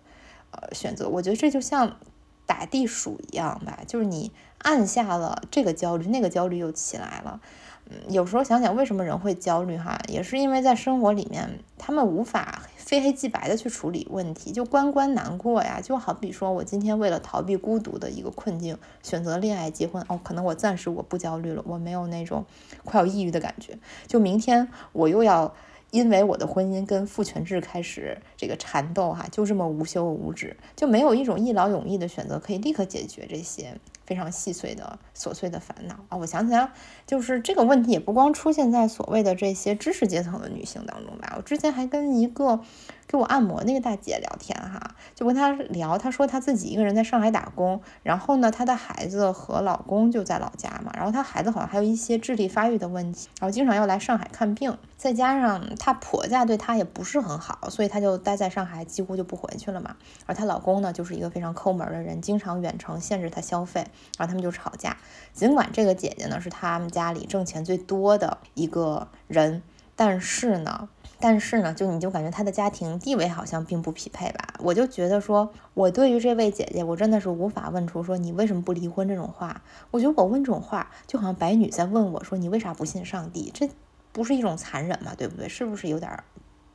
[0.52, 1.10] 呃选择。
[1.10, 1.98] 我觉得这就像
[2.46, 7.42] 打地鼠一样吧，就是你按下了这个焦虑，那个焦虑又起来了。
[7.90, 15.82] 嗯，有时候想想为什么人会焦虑哈，也是因为在生活里面他们无法非黑即白的去处理问题，就关关难过呀。
[15.82, 22.46] 就好比说我今天为了逃避孤独的一个困境，选择恋爱结婚，哦，可能我暂时我不焦虑了，我没有那种
[22.84, 23.80] 快要抑郁的感觉。
[24.06, 25.52] 就明天我又要
[25.92, 33.78] 因为我的婚姻跟父权制开始这个缠斗哈，就这么无休无止，就没有一种一劳永逸的选择可以立刻解决这些。
[34.06, 36.18] 非常细碎的琐碎的烦恼啊！
[36.18, 36.70] 我想起来，
[37.08, 41.34] 就是这个问题也不光出现在所谓的这些知识阶层的女性当中吧。
[41.36, 42.60] 我之前还跟一个
[43.08, 59.96] 给我按摩那个大姐聊天哈，就跟她聊，她说她自己一个人在上海打工，然后呢，她的孩子和老公就在老家嘛，然后她孩子好像还有一些智力发育的问题，然后经常要来上海看病，再加上她婆家对她也不是很好，所以她就待在上海，几乎就不回去了嘛。
[60.26, 63.86] 而她老公呢，就是一个非常抠门的人，经常远程限制她消费。
[64.18, 64.98] 然后他们就吵架，
[65.34, 69.62] 尽管这个姐姐呢是他们家里挣钱最多的一个人，
[69.96, 70.88] 但是呢，
[71.20, 74.56] 但是呢，就你就感觉她的家庭地位好像并不匹配吧？
[74.60, 79.62] 我就觉得说，我对于这位姐姐，我真的是无法问出说你为什么不离婚这种话。
[79.92, 83.52] 我觉得我问这种话，就好像白女在问我说你为啥不信上帝？
[83.54, 83.70] 这
[84.12, 85.14] 不是一种残忍吗？
[85.18, 85.48] 对不对？
[85.48, 86.24] 是不是有点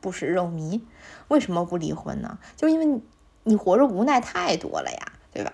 [0.00, 0.80] 不食肉糜？
[1.28, 2.38] 为什么不离婚呢？
[2.56, 3.00] 就因为
[3.44, 5.52] 你活着无奈太多了呀，对吧？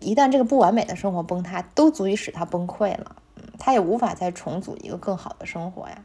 [0.00, 3.16] 一旦这个不完美的生活崩塌，都足以使他崩溃了。
[3.36, 6.04] 嗯，他也无法再重组一个更好的生活呀。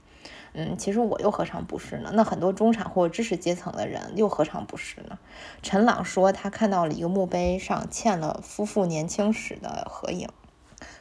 [0.54, 2.12] 嗯，其实我又何尝不是呢？
[2.14, 5.18] 那很多中产或知识阶层的人又何尝不是呢？
[5.64, 10.30] 陈朗说，他看到了一个墓碑上嵌了夫妇年轻时的合影，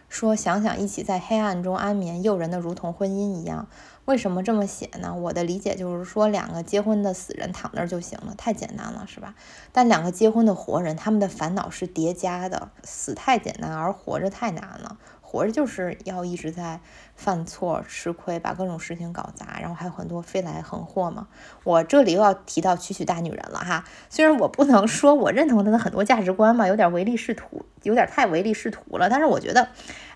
[0.08, 3.68] 说想想一起在黑暗中安眠，诱人的如同婚姻一样。
[4.04, 5.14] 为什么这么写呢？
[5.14, 9.34] 我的理解就是说，两个结婚的死人躺那儿就行了，太简单了，是吧？
[9.70, 14.96] 但两个结婚的活人，他们的烦恼是叠加的，死太简单，而活着太难了。
[15.32, 16.78] 活着就是要一直在
[17.16, 21.28] 犯错、吃亏，把各种事情搞砸，然后还有很多飞来横祸嘛。
[21.64, 29.68] 我这里又要提到曲曲大女人了哈，虽然我不能说我认同她的很多价值观嘛，有点唯利是图，有点太唯利是图了，但是我觉得。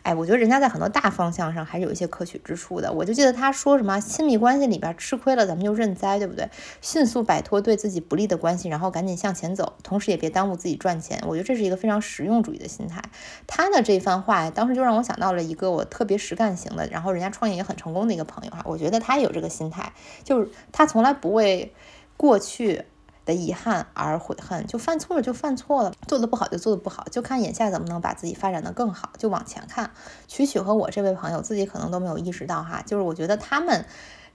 [0.07, 2.93] 哎，我觉得人家在很多大方向上还是有一些可取之处的。
[2.93, 6.49] 我就记得他说什么，亲密关系里边吃亏了，咱们就认栽，对不对？
[6.81, 11.21] 迅速摆脱对自己不利的关系，然后赶紧向前走，同时也别耽误自己赚钱。
[11.27, 13.03] 我觉得这是一个非常实用主义的心态。
[13.49, 18.63] 他的这番话，当时就让我想到了一个我特别实干型的，然后人家创业也很成功的一个朋友哈。
[18.65, 19.93] 我觉得他有这个心态，
[20.23, 21.75] 就是他从来不为
[22.17, 22.85] 过去。
[23.27, 29.91] 的遗憾而悔恨，就犯错了就犯错了，做的不好就做的不好，就看眼下怎么能把自己发展的更好，就往前看。
[30.27, 33.85] 曲曲和我这位朋友自己可能都没有意识到哈，就是我觉得他们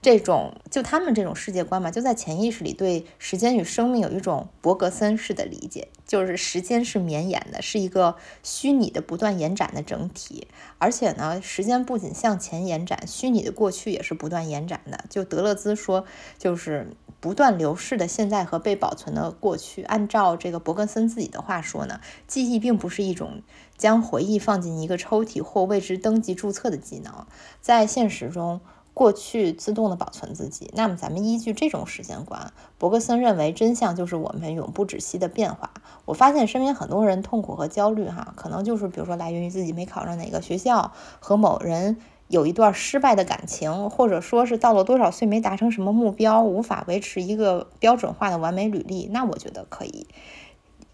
[0.02, 15.04] 这种就他们这种世界观嘛，就在潜意识里对时间与生命有一种伯格森式的理解，就是时间是绵延的，是一个虚拟的不断延展的整体，而且呢，时间不仅向前延展，虚拟的过去也是不断延展的。
[15.08, 16.04] 就德勒兹说，
[16.36, 16.88] 就是。
[17.20, 23.42] 不断流逝的现在和被保存的过去，按照这个伯格森自己的话说呢，记忆并不是一种
[23.76, 27.24] 将回忆放进一个抽屉或为之登记注册的技能，
[27.60, 28.60] 在现实中，
[28.94, 30.70] 过去自动的保存自己。
[30.74, 35.70] 那么，咱们依据这种时间观，伯格森认为真相就是我们永不止息的变化。
[36.04, 41.98] 我发现身边很多人痛苦和焦虑，哈，可能就是比如说来源于自己没考上哪个学校和某人。
[42.28, 50.06] 有一段失败的感情，或者说是到了多少岁没达成什么目标，无法维持一个标准化的完美履历，那我觉得可以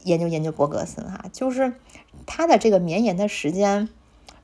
[0.03, 1.75] 研究研究伯格森哈，就是
[2.27, 3.89] 他的这个绵延的时间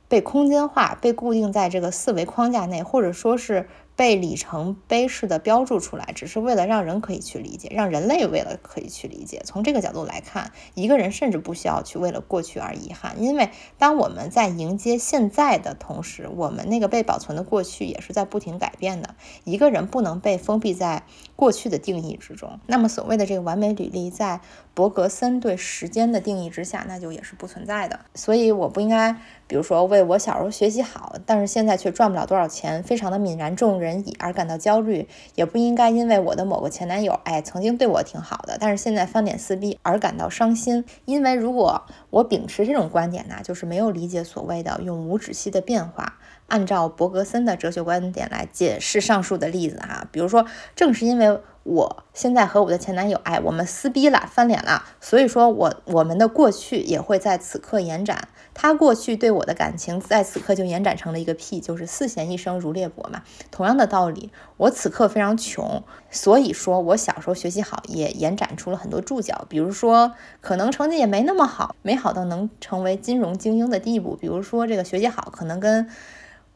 [0.08, 3.68] 被空间化，被固定在这个四维框架内，或者说是。
[3.96, 9.42] 被里程碑式的标注出来，只是为了让人可以去理解，让人类为了可以去理解。
[9.44, 19.14] 从这个角度来看，一个人甚至不需要去为了过去而遗憾，因为当我们在迎接现在的同时，我们那个被保存的过去也是在不停改变的。
[19.44, 21.04] 一个人不能被封闭在
[21.36, 22.58] 过去的定义之中。
[22.66, 24.40] 那么，所谓的这个完美履历，在
[24.74, 28.00] 伯格森对时间的定义之下，那就也是不存在的。
[28.14, 29.16] 所以，我不应该。
[29.46, 40.84] 比如说，为我小时候学习好，但是现在却赚不了多少钱，非常的泯然众人矣而感到焦虑，也不应该因为我的某个前男友，哎，曾经对我挺好的，但是现在翻脸撕逼而感到伤心。
[41.04, 46.18] 因为如果我秉持这种观点呢，就是没有理解所谓的永无止息的变化。
[46.46, 50.44] 按照伯格森的哲学观点来解释上述的例子哈，比如说，
[50.76, 58.28] 正是因为我现在和我的前男友，哎，我们撕逼了，翻脸了，所以说我我们的过去也会在此刻延展。
[58.54, 63.22] 他过去对我的感情，在此刻就延展成了一个屁，就是四弦一声如裂帛嘛。
[63.50, 69.44] 同样的道理，我此刻非常穷，所以说我小时候学习好，也延展出了很多注脚。
[69.48, 74.16] 比如说，可能成绩也没那么好，没好到能成为金融精英的地步。
[74.16, 75.88] 比如说，这个学习好，可能跟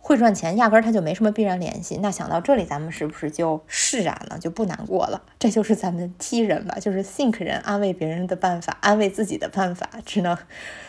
[0.08, 1.98] 会赚钱，压根儿他就没什么必然联系。
[2.00, 5.20] 那想到这里，咱们是不是就释然了，就不难过了？
[5.38, 10.34] 这就是咱们 T 人吧，就是 think 人安慰别人的办法，安慰自己的办法，只能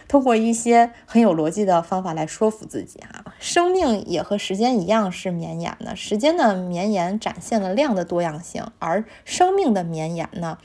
[0.07, 3.25] 通过一些很有逻辑的方法来说服自己啊。
[3.41, 10.57] 生命也和时间一样是绵延的，时间的绵延展现了量的多样性，而生命的绵延呢？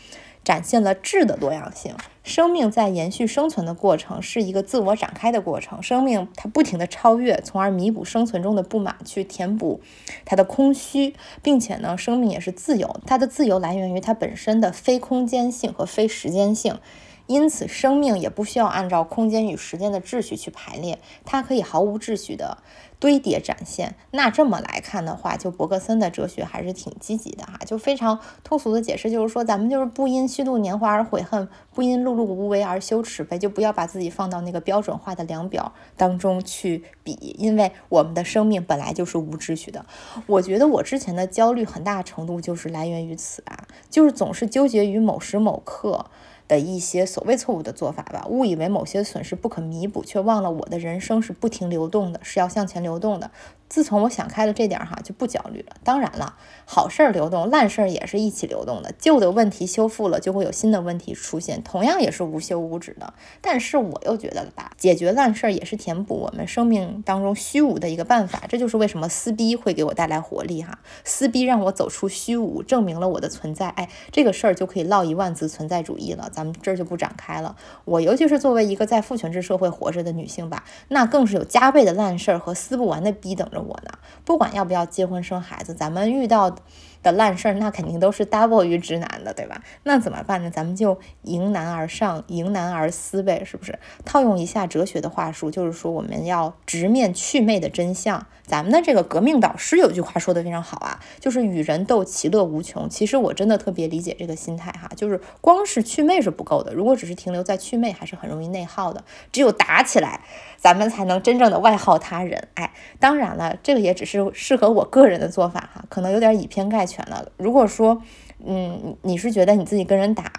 [0.45, 1.95] 展现了质的多样性。
[2.23, 5.83] 生命在延续生存的过程是一个自我展开的过程。
[5.83, 9.81] 生命它不停的超越，从而弥补生存中的不满，去填补
[10.25, 13.01] 它的空虚，并且呢，生命也是自由。
[13.07, 16.79] 它的自由来源于它本身的非空间性和非时间性。
[17.27, 22.59] 因此，生命也不需要按照空间与时间的秩序去排列，它可以毫无秩序的
[22.99, 23.95] 堆叠展现。
[24.11, 27.59] 那这么来看的话，就伯格森的哲学还是挺积极的哈。
[27.65, 39.87] 就非常通俗的解释，就是说咱们就是不因虚度年华而悔恨，不因碌碌无为而羞耻呗，就不要把自己放到那个标准化的量表当中去比，因为我们的生命本来就是无秩序的。
[40.27, 46.05] 我觉得我之前的焦虑很大程度就是来源于此啊，就是总是纠结于某时某刻。
[46.47, 53.31] 的一些所谓错误的做法吧，误以为某些损失不可弥补，却忘了我的人生是不停流动的，是要向前流动的。
[53.69, 55.77] 自从我想开了这点哈，就不焦虑了。
[55.83, 58.93] 当然了，好事儿流动，烂事儿也是一起流动的。
[58.99, 63.13] 旧的问题修复了，就会有新的问题出现，同样也是无休无止的。
[63.41, 68.45] 但是我又觉得吧，解决烂事儿也是填补我们生命当中虚无的一个办法。
[68.49, 70.79] 这就是为什么撕逼会给我带来活力哈。
[71.05, 73.69] 撕逼让我走出虚无，证明了我的存在。
[73.69, 76.31] 哎，这个事儿就可以唠一万字存在主义了。
[76.33, 77.57] 咱们这儿就不展开了。
[77.85, 83.61] 我尤其是作为一个在父权制社会活着的女性吧，那更是有加倍的烂事儿和撕不完的逼等着。
[83.61, 83.91] 我呢，
[84.25, 86.54] 不管要不要结婚生孩子，咱们遇到
[87.03, 89.63] 的烂事儿，那肯定都是 double 于直男的，对吧？
[89.83, 90.51] 那怎么办呢？
[90.51, 93.79] 咱们就迎难而上，迎难而思呗，是不是？
[94.05, 98.27] 套用一下哲学的话术，就是说我们要直面祛魅的真相。
[98.47, 102.89] 咱们的这个革命导师有句话说的非常好啊，就是与人斗，其乐无穷。
[102.89, 109.03] 其实我真的特别理解这个心态哈，就是光是祛魅是不够的，如果只是停留在祛魅，还是很容易内耗的。
[109.33, 110.21] 只有打起来，
[110.59, 112.49] 咱们才能真正的外耗他人。
[112.55, 117.27] 哎，当然了，这个也只是适合我个人的做法哈，可能有点以偏概全了。
[117.39, 118.03] 如果说，
[118.45, 120.31] 嗯，你是觉得你自己跟人打，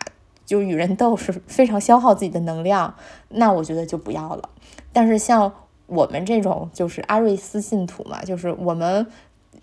[0.46, 2.94] 就与人斗是非常消耗自己的能量，
[3.30, 4.50] 那我觉得就不要了。
[4.94, 5.52] 但是像
[5.88, 9.06] 我们这种就是阿瑞斯信徒嘛，就是我们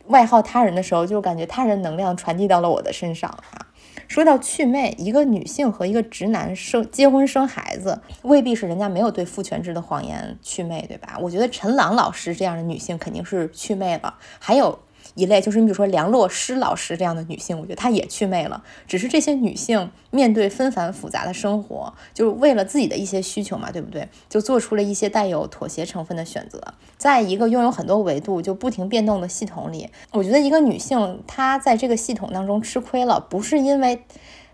[0.06, 3.66] 外号他人的时候，就感觉他人能量传递到了我的身上啊。
[4.08, 11.18] 说到祛魅，一个女性和一个直男生结婚生孩子，未必是人家没有对父权制的谎言祛魅，对吧？
[11.20, 14.78] 我觉得陈朗老师这样的女性肯定是祛魅了，还有。
[15.14, 18.62] 一类就是你比如说梁洛施老师这样的女性，我觉得她也祛魅了。
[18.86, 24.08] 只是这些女性面对纷繁复杂的生活，就是为了自己的一些需求嘛，对不对？
[24.28, 26.60] 就做出了一些带有妥协成分的选择。
[26.96, 34.04] 在一个拥有很多维度就不停变动的系统里，我觉得一个女性她在这个系统当中吃亏了，不是因为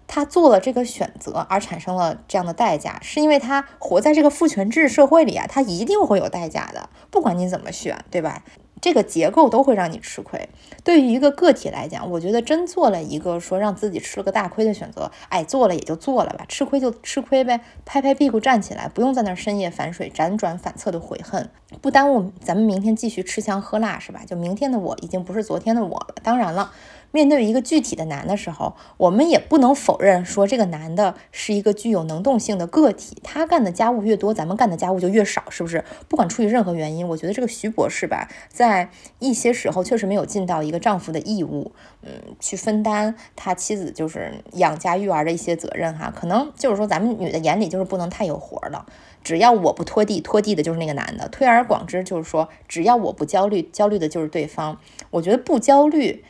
[0.07, 8.43] 她做了这个选择而产生了这样的代价，是因为她活在这个父权制社会里啊，她一定会有代价的，不管你怎么选，对吧？
[8.81, 10.49] 这个结构都会让你吃亏。
[10.85, 24.23] 对于一个个体来讲，我觉得真做了一个说让自己吃了个大亏的选择，哎，做了也就做了吧，吃亏就吃亏呗，拍拍屁股站起来，不用在那儿深夜反水、辗转反侧的悔恨，不耽误咱们明天继续吃香喝辣，是吧？
[24.27, 26.15] 就明天的我已经不是昨天的我了。
[26.23, 26.73] 当然了。
[27.11, 33.17] 面对一个具体的男的时候，我们也不能否认说这个男的是一个具有能动性的个体。
[33.23, 35.83] 他干的家务越多，咱们干的家务就越少，是不是？
[36.09, 46.13] 不管出于任何原因，我觉得这个徐博士吧，在一些时候确实没有尽到一个丈夫的义务，嗯，去分担他妻子就是养家育儿的一些责任哈。
[46.15, 48.85] 可能就是说，咱们女的眼里就是不能太有活了。
[49.25, 51.29] 只要我不拖地，拖地的就是那个男的。
[51.29, 54.79] 推而广之，就是说，只要我不焦虑，焦虑的就是对方。
[55.11, 56.25] 我觉得不焦虑。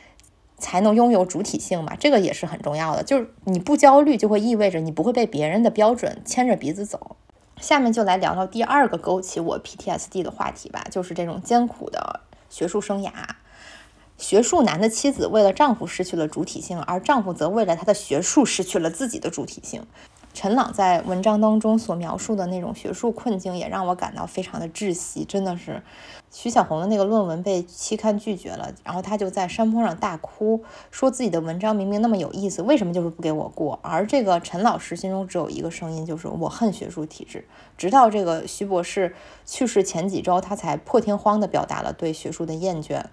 [0.59, 3.03] 才能拥有主体性嘛，这个也是很重要的。
[3.03, 7.15] 就是你不焦虑，就会意味着你不会被别人的标准牵着鼻子走。
[7.59, 13.11] 下面就来聊聊第二个勾起我 PTSD 的话题吧，就是这种艰苦的学术生涯。
[14.17, 19.85] 学术男的妻子为了丈夫失去了主体性，而丈夫则为了他的学术失去了自己的主体性。
[20.33, 25.25] 陈朗在文章当中所描述的那种学术困境，也让我感到非常的窒息。
[25.25, 25.81] 真的是，
[26.31, 33.77] 徐小红的那个论文被期刊拒绝了，然后他就在山坡上大哭，说自己的文章明明那么有意思，为什么就是不给我过？
[33.81, 37.45] 而这个陈老师心中只有一个声音，就是我恨学术体制。
[37.77, 39.13] 直到这个徐博士
[39.45, 43.03] 去世前几周，他才破天荒地表达了对学术的厌倦，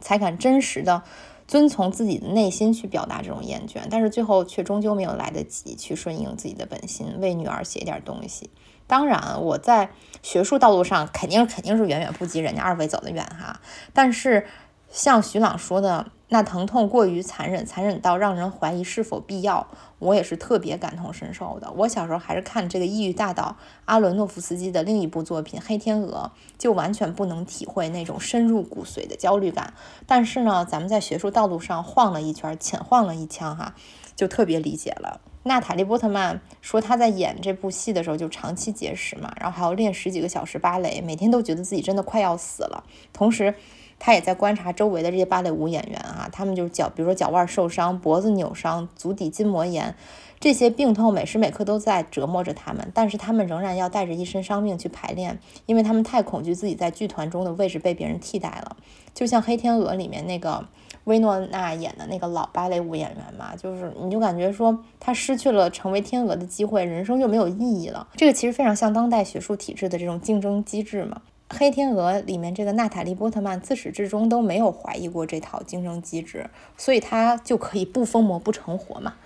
[0.00, 1.02] 才敢真实的。
[1.50, 8.50] 遵从自己的内心去表达这种厌倦，但是最后却终究没有来得及去顺应自己的本心，为女儿写点东西。
[8.86, 9.90] 当然，我在
[10.22, 13.60] 学术道路上肯定肯定是远远不及人家二位走得远哈。
[13.92, 14.46] 但是
[14.90, 16.10] 像徐朗说的。
[16.32, 19.66] 那疼痛过于残忍，残忍到让人怀疑是否必要。
[19.98, 21.68] 我也是特别感同身受的。
[21.72, 29.74] 我小时候还是看这个抑郁大导阿伦诺夫斯基的另一部作品《黑天鹅》，就完全不能体会那种深入骨髓的焦虑感。
[30.06, 33.74] 但是呢，咱们在学术道路上晃了一圈，浅晃了一枪哈，
[34.14, 35.20] 就特别理解了。
[35.42, 42.84] 娜塔莉波特曼说，她在演这部戏的时候就长期节食嘛，然后还要练十几个小时芭蕾，每天都觉得自己真的快要死了。
[43.12, 43.52] 同时，
[44.00, 49.94] 他也在观察周围的这些芭蕾舞演员啊，他们就是脚，比如说脚腕受伤、脖子扭伤、足底筋膜炎，
[50.40, 58.76] 这些病痛每时每刻都在折磨着他们，但是他们仍然要带着一身伤病去排练，因为他们太恐惧自己在剧团中的位置被别人替代了。
[59.12, 60.64] 就像《黑天鹅》里面那个
[61.04, 68.08] 薇诺娜演的那个老芭蕾舞演员嘛，就是你就感觉说他失去了成为天鹅的机会，人生就没有意义了。
[68.16, 71.20] 这个其实非常像当代学术体制的这种竞争机制嘛。
[71.52, 79.16] 《黑天鹅》里面这个娜塔莉波特曼自始至终都没有怀疑过这套竞争机制，所以她就可以不疯魔不成活嘛。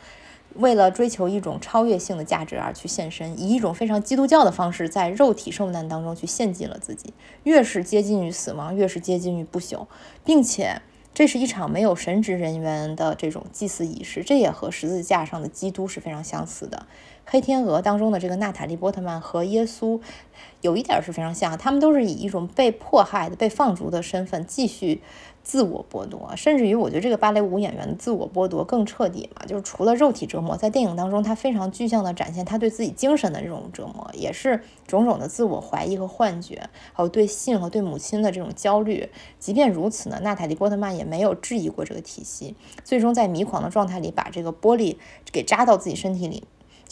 [0.54, 7.12] 为了追求一种超越性的价值而去献身，以一种非常基督教的方式在肉体受难当中去献祭了自己。
[7.42, 9.86] 越是接近于死亡，越是接近于不朽，
[10.24, 10.80] 并且
[11.12, 16.86] 这是一场没有神职人员的这种祭祀仪式，这也和十字架上的基督是非常相似的。
[17.26, 20.00] 黑天鹅当中的这个娜塔莉波特曼和耶稣
[20.60, 25.00] 有一点是非常像，他们都是以一种被迫害的、被放逐的身份继续
[25.42, 39.08] 自我剥夺，甚至于我觉得这个芭蕾舞演员的自我剥夺更彻底嘛，就是除了肉体折磨，在电影当中他非常具象的展现他对自己精神的这种折磨，也是种种的自我怀疑和幻觉，还有对性和对母亲的这种焦虑。
[39.38, 42.54] 即便如此呢，娜塔莉波特曼也没有质疑过这个体系，
[42.84, 44.96] 最终在迷狂的状态里把这个玻璃
[45.30, 46.44] 给扎到自己身体里。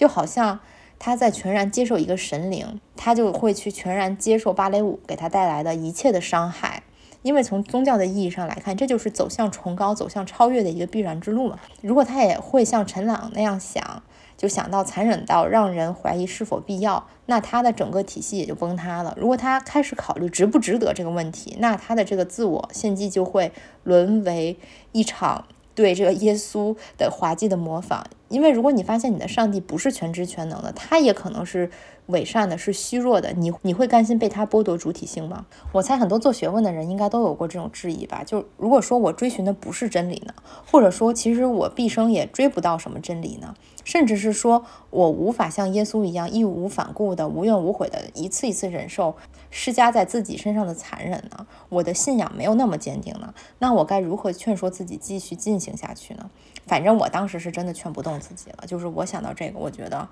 [0.03, 0.59] 就好像
[0.99, 6.83] 他在全然接受一个神灵，他就会去全然接受芭蕾舞给他带来的一切的伤害，
[7.23, 11.61] 因为从宗教的意义上来看，这就是走向崇高、走向超越的一个必然之路嘛。
[11.83, 14.03] 如果他也会像陈朗那样想，
[14.37, 19.17] 就想到残忍到让人怀疑是否必要，那他的整个体系也就崩塌了。
[19.17, 23.53] 如果他开始考虑值不值得这个问题，那他的这个自我献祭就会
[23.85, 24.59] 沦为
[24.91, 25.45] 一场。
[25.75, 31.71] 对这个耶稣的滑稽的模仿，因为如果你发现你的上帝不是全知全能的，他也可能是
[32.13, 35.47] 伪善的，是虚弱的，你你会甘心被他剥夺主体性吗？
[35.73, 38.23] 我猜很多做学问的人应该都有过这种质疑吧。
[38.25, 40.33] 就如果说我追寻的不是真理呢，
[40.71, 43.55] 或者说其实我毕生也追不到什么真理呢？
[43.85, 49.17] 甚至是说我无法像耶稣一样义无反顾的、无怨无悔的一次一次忍受
[49.51, 51.47] 施加在自己身上的残忍呢？
[51.69, 53.35] 我的信仰没有那么坚定呢？
[53.59, 56.31] 那我该如何劝说自己继续进行下去呢？
[56.65, 58.65] 反正我当时是真的劝不动自己了。
[58.67, 60.09] 就是我想到这个，我觉得，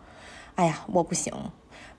[0.57, 1.33] 哎呀，我不行。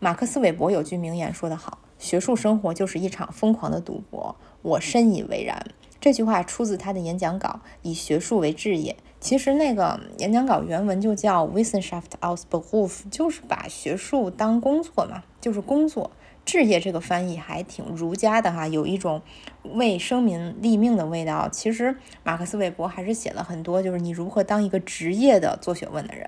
[0.03, 5.63] 马克思韦伯有句名言说得好：“学术生活就是一场疯狂的赌博。”我深以为然。
[5.99, 16.09] 这句话出自他的演讲稿：“以学术为志业。”其实那个演讲稿原文就叫 Wissenschaft als Beruf，就是把学术当工作嘛，就是工作。
[16.43, 19.21] 置业这个翻译还挺儒家的哈，有一种
[19.63, 21.47] 为生民立命的味道。
[21.49, 26.27] 其实马克思韦伯还是写了很多，就是你如何当一个职业的做学问的人。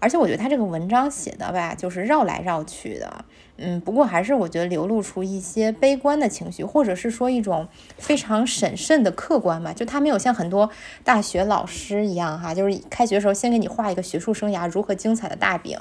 [0.00, 3.24] 而且我觉得他这个文章写的吧，就是绕来绕去的。
[3.62, 9.72] 嗯，不过还是我觉得流露出一些悲观的情绪，或者是说一种非常审慎的客观嘛。
[9.72, 10.68] 就他没有像很多
[11.04, 15.78] 大学老师一样哈，就是开学的时候先给你画一个学术生涯如何精彩的大饼。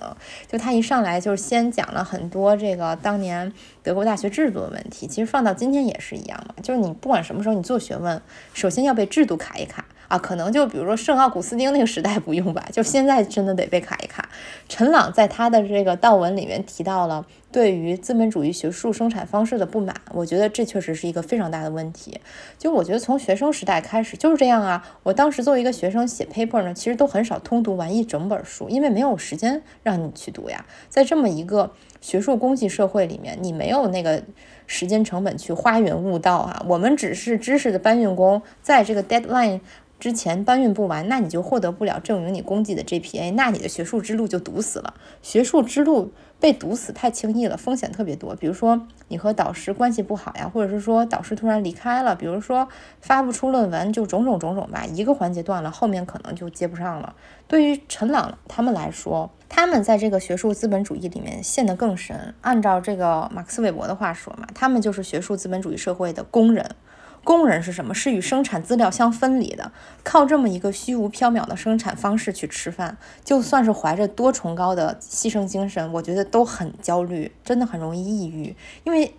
[0.48, 3.52] 就他一上来就是先讲了很多这个当年
[3.82, 5.08] 德国大学制度的问题。
[5.08, 8.22] 其实放到今天也是一样嘛，就是你不管什么时候你做学问，
[8.54, 9.84] 首先要被制度卡一卡。
[10.12, 14.28] 啊，可能就比如说圣奥古斯丁那个时代不用吧，就现在真的得被卡一卡。
[14.68, 22.20] 陈朗在他的这个悼文里面提到了对于资本主义学术生产方式的不满，我觉得这确实是一个非常大的问题。
[22.57, 30.66] 就我觉得从学生时代开始就是这样啊，我当时作为一个学生写 paper 呢，其实都很少通读完一整本书，因为没有时间让你去读呀。
[30.89, 31.72] 在这么一个
[32.02, 34.22] 学术公绩社会里面，你没有那个
[34.68, 36.66] 时间成本去花园悟道啊。
[36.68, 39.62] 我们只是知识的搬运工，在这个 deadline。
[39.99, 44.95] 之前搬运不完，那你就获得不了证明你功绩的 GPA，那你的学术之路就堵死了。
[45.22, 46.12] 学术之路
[46.42, 48.36] 被堵死太轻易了，风险特别多。
[48.36, 52.68] 比如说你和导师关系不好呀，或者是说导师突然离开了，比如说
[53.00, 57.16] 发不出论文，就种种种种吧，一个环节断了，后面可能就接不上了。
[57.48, 62.34] 对于陈朗他们来说，他们在这个学术资本主义里面陷得更深。
[62.42, 66.76] 按照这个马克思韦伯的话说嘛，他们就是学术资本主义社会的工人。
[67.24, 67.93] 工人是什么？
[67.93, 69.72] 是与生产资料相分离的，
[70.03, 79.13] 靠这么一个虚无缥缈的生产方式去吃饭，就算是怀着多崇高的牺牲精神，我觉得都很焦虑，真的很容易抑郁，因为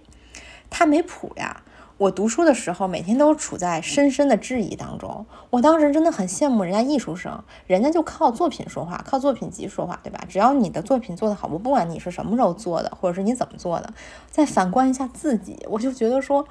[0.68, 1.62] 他没谱呀。
[1.98, 5.24] 我读书的时候，每天都处在深深的质疑当中。
[5.50, 10.24] 我当时真的很羡慕人家艺术生，人家就靠作品说话，靠作品集说话，对吧？
[10.28, 13.94] 只要你的作品做得好，我不管你是什么时候做的，或者是你怎么做的，
[14.28, 16.44] 再反观一下自己，我就觉得说。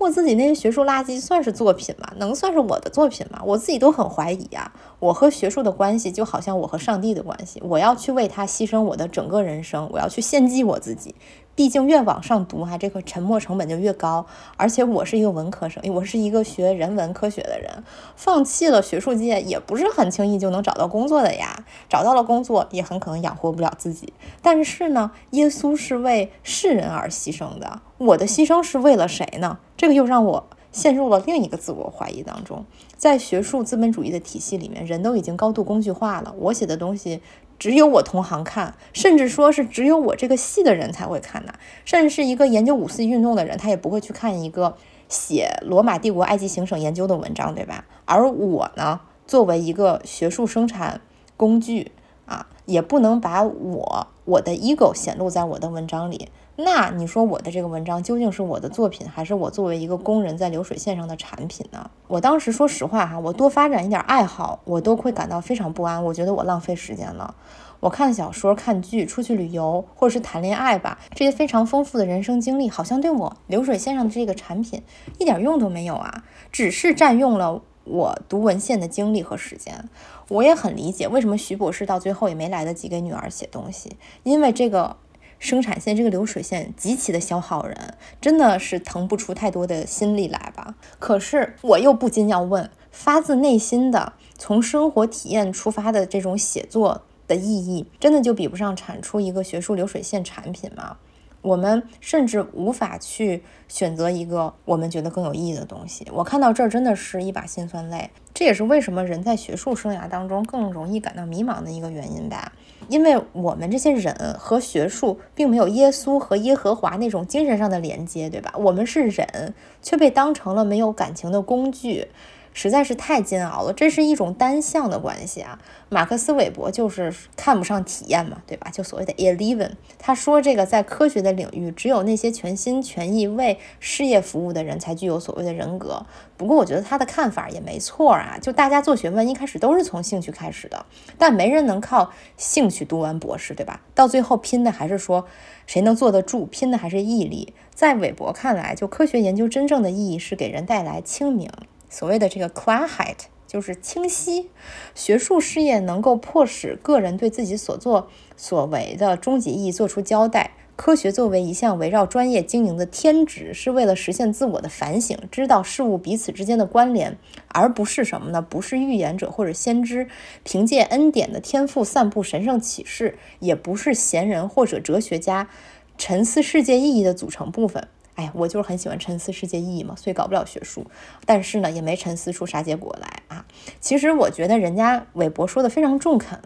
[0.00, 2.10] 我自己那些学术垃圾算是作品吗？
[2.16, 3.42] 能算是我的作品吗？
[3.44, 4.72] 我自己都很怀疑啊。
[4.98, 11.14] 我和学术的关系就好像我和上帝的关系，我要去为他牺牲我的整个人生，我要去献祭我自己。
[11.60, 14.24] 毕竟越往上读哈，这个沉没成本就越高。
[14.56, 17.84] 而且我是一个文科生，我是一个学人文科学的人，
[18.16, 21.66] 放弃了学术界也不是很轻易就能找到工作的呀。
[21.86, 24.14] 找到了工作，也很可能养活不了自己。
[24.40, 29.58] 但是呢，耶稣是为世人而牺牲的，我的牺牲是为了谁呢？
[29.76, 32.64] 这个又让我陷入了另一个自我怀疑当中。
[32.96, 37.20] 在学术资本主义的体系里面，人都已经高度工具化了，我写的东西。
[37.60, 41.54] 只有我同行看，甚至说是只有我这个系的人才会看的。
[41.84, 44.76] 甚至是一个研究五四运动的人，他也不会去看一个
[45.10, 47.84] 写罗马帝国埃及行省研究的文章，对吧？
[48.06, 51.02] 而我呢，作为一个学术生产
[51.36, 51.92] 工具
[52.24, 56.30] 啊，也不能把我我的 ego 显露在我的文章里。
[56.62, 61.90] 那你说我的这个文章究竟是我的作品，还是我作为一个工人在流水线上的产品呢？
[62.06, 66.04] 我当时说实话哈，我多发展一点爱好，我都会感到非常不安。
[66.04, 67.34] 我觉得我浪费时间了。
[67.80, 74.82] 我看小说、看剧、出去旅游，或者是谈恋爱吧，这些非常丰富的人生经历，好像对我流水线上的这个产品
[75.18, 76.24] 一点用都没有啊！
[76.52, 79.88] 只是占用了我读文献的精力和时间。
[80.28, 84.96] 我也很理解为什么徐博士到最后也没来得及给女儿写东西，因为这个。
[85.40, 90.76] 生产线这个流水线极其的消耗人，真的是腾不出太多的心力来吧。
[91.00, 100.98] 可是我又不禁要问：发自内心的从生活体验出发的这种写作的意义，真的就比不上产出一个学术流水线产品吗？
[101.42, 106.06] 我们甚至无法去选择一个我们觉得更有意义的东西。
[106.12, 108.10] 我看到这儿真的是一把辛酸泪。
[108.34, 112.52] 这也是为什么人在学术生涯当中更容易感到迷茫的一个原因吧。
[112.88, 118.54] 因为我们这些人和学术并没有耶稣和耶和华那种精神上的连接，对吧？
[118.56, 122.08] 我们是忍，却被当成了没有感情的工具。
[122.52, 125.58] 实在是太煎熬了，这是一种单向的关系啊。
[125.88, 128.70] 马克思韦伯就是看不上体验嘛，对吧？
[128.70, 136.06] 就所谓的 eleven，他说这个在科学的领域，只有那些全心全意为事业服务的人才具有所谓的人格。
[136.36, 140.86] 不过我觉得他的看法也没错啊，就大家做学问一开始都是从兴趣开始的，
[141.18, 143.80] 但没人能靠兴趣读完博士，对吧？
[143.94, 145.26] 到最后拼的还是说
[145.66, 147.52] 谁能坐得住，拼的还是毅力。
[147.74, 151.50] 在韦伯看来，就科学研究真正的意义是给人带来清明。
[151.90, 154.48] 所谓的这个 c l a r h e i t 就是清晰，
[154.94, 160.52] 学术事业能够迫使个人对自己所作所为的终极意义做出交代。
[160.76, 167.18] 科学作为一项围绕专业经营的天职，是为了实现自我的反省，知道事物彼此之间的关联，
[167.48, 168.40] 而不是什么呢？
[168.40, 170.08] 不是预言者或者先知
[170.42, 175.50] 凭借恩典的天赋散布神圣启示，也不是贤人或者哲学家
[175.98, 177.88] 沉思世界意义的组成部分。
[178.20, 180.86] 哎，我就是很喜欢沉思世界意义嘛，所以搞不了学术，
[181.24, 183.46] 但是呢，也没沉思出啥结果来啊。
[183.80, 186.38] 其实我觉得人家韦伯说的非常中肯，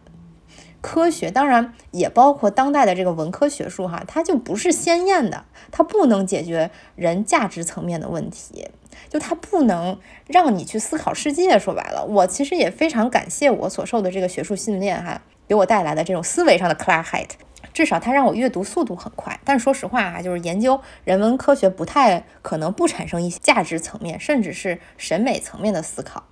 [0.81, 8.69] 科学当然也包括当代的这个文科学术哈，它就不是鲜艳的，它不能解决人价值层面的问题，
[9.09, 9.99] 就它不能
[10.29, 11.59] 让你去思考世界。
[11.59, 17.31] 说白了，我其实也非常感谢我所受的这个学术训练哈，给我带来的这种思维上的 clarity。
[17.75, 26.25] 至少它让我阅读速度很快，但说实话啊，就是研究人文科学不太可能不产生一些价值层面，甚至是审美层面的思考。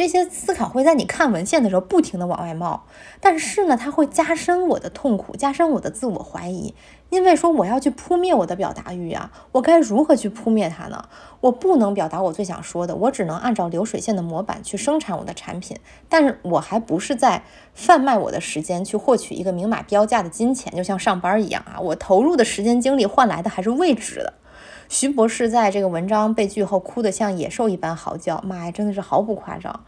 [0.00, 2.84] 这些思考会在你看文献的时候不停的往外冒，
[3.20, 6.74] 但是呢，它会加深我的痛苦，加深我的自我怀疑。
[7.10, 11.04] 因为说我要去扑灭我的表达欲啊，我该如何去扑灭它呢？
[11.42, 15.76] 我不能表达我最想说的，我只能按照流水线的模板去生产我的产品。
[16.08, 17.42] 但是我还不是在
[17.74, 24.32] 贩卖我的时间去获取一个明码标价的金钱，就像上班一样啊，我投入的时间精力换来的还是未知的。
[24.90, 29.84] 徐博士在这个文章被拒后哭得像野兽一般嚎叫，妈呀，真的是毫不夸张。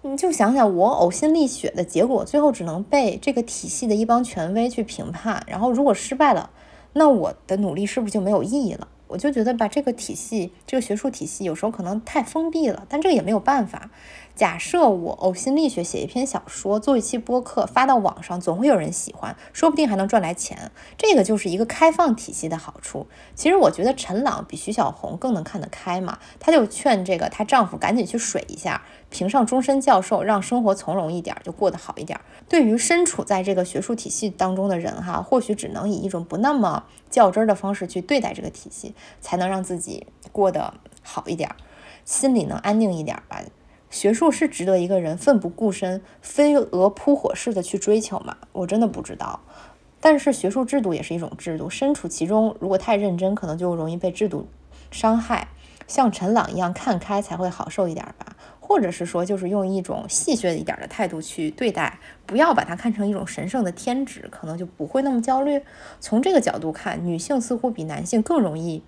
[0.00, 5.44] 你就想想，我呕心沥血的结果，最后只能被这个体系的一帮权威去评判。
[5.46, 6.48] 然后如果失败了，
[6.94, 8.88] 那我的努力是不是就没有意义了？
[9.08, 13.90] 我就觉得吧，这个体系，这个学术体系有时候可能太封闭了，但这个也没有办法。
[14.34, 20.72] 假设我呕心沥血写一篇小说，做一期播客发到网上，总会有人喜欢，说不定还能赚来钱。
[20.96, 23.06] 这个就是一个开放体系的好处。
[23.34, 32.18] 其实我觉得陈朗比徐小红更能看得开嘛，她就劝这个她丈夫赶紧去水一下，评上终身教授，让生活从容一点，就过得好一点。
[32.48, 40.72] 对于身处在这个学术体系当中的人哈，或许只能以一种不那么较真儿的方式去对待这个体系，才能让自己过得
[41.02, 41.54] 好一点，
[42.06, 43.42] 心里能安定一点吧。
[43.92, 48.38] 学术是值得一个人奋不顾身、飞蛾扑火似的去追求吗？
[48.52, 49.40] 我真的不知道。
[50.00, 54.48] 但是学术制度也是一种制度，身处其中，如果太认真，可能就容易被制度
[54.90, 55.48] 伤害。
[55.86, 58.34] 像陈朗一样看开，才会好受一点吧。
[58.58, 65.60] 或者是说，就是用一种戏谑一点的态度去对待，不要把它看成一种神圣的天职，可能就不会那么焦虑。
[66.00, 68.82] 从这个角度看，女性似乎比男性更容易。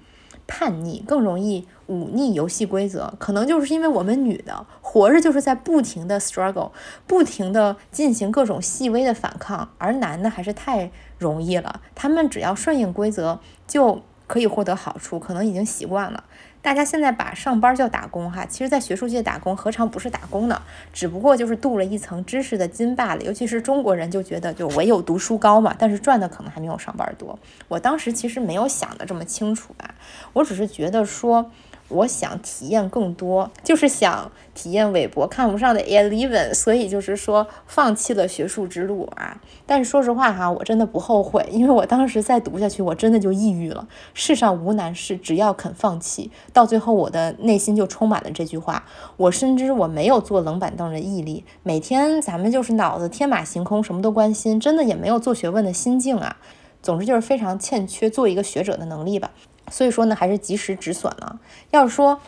[0.47, 6.71] 叛逆更容易忤逆游戏规则，可能就是因为我们女的活着就是在不停的 struggle，
[7.07, 16.25] 不停的进行各种细微的反抗，而男的还是太容易了，他们只要顺应规则就可以获得好处，可能已经习惯了。
[16.65, 20.63] 大家现在把上班叫打工哈，其实，在学术界打工何尝不是打工呢？
[20.95, 23.23] 只不过就是镀了一层知识的金罢了。
[23.23, 27.39] 尤其是中国人就觉得就唯有读书高嘛，但是赚的可能还没有上班多。
[27.69, 29.95] 我当时其实没有想的这么清楚吧，
[30.33, 31.51] 我只是觉得说。
[31.89, 39.41] 我想体验更多，就是想体验韦伯看不上的 Eleven，所以就是说放弃了学术之路啊。
[39.67, 43.87] 但是说实话哈，我真的不后悔，因为我当时再读下去，我真的就抑郁了。
[44.15, 46.31] 世上无难事，只要肯放弃。
[46.53, 48.85] 到最后，我的内心就充满了这句话。
[49.17, 56.39] 我深知我没有坐冷板凳的毅力，每天咱们就是脑子天马行空，什么都关心，真的也没有做学问的心境啊。
[56.83, 59.31] 总之就是非常欠缺做一个学者的能力吧。
[59.75, 61.41] 所以说呢，还是及时止损了。
[61.73, 62.21] 要是说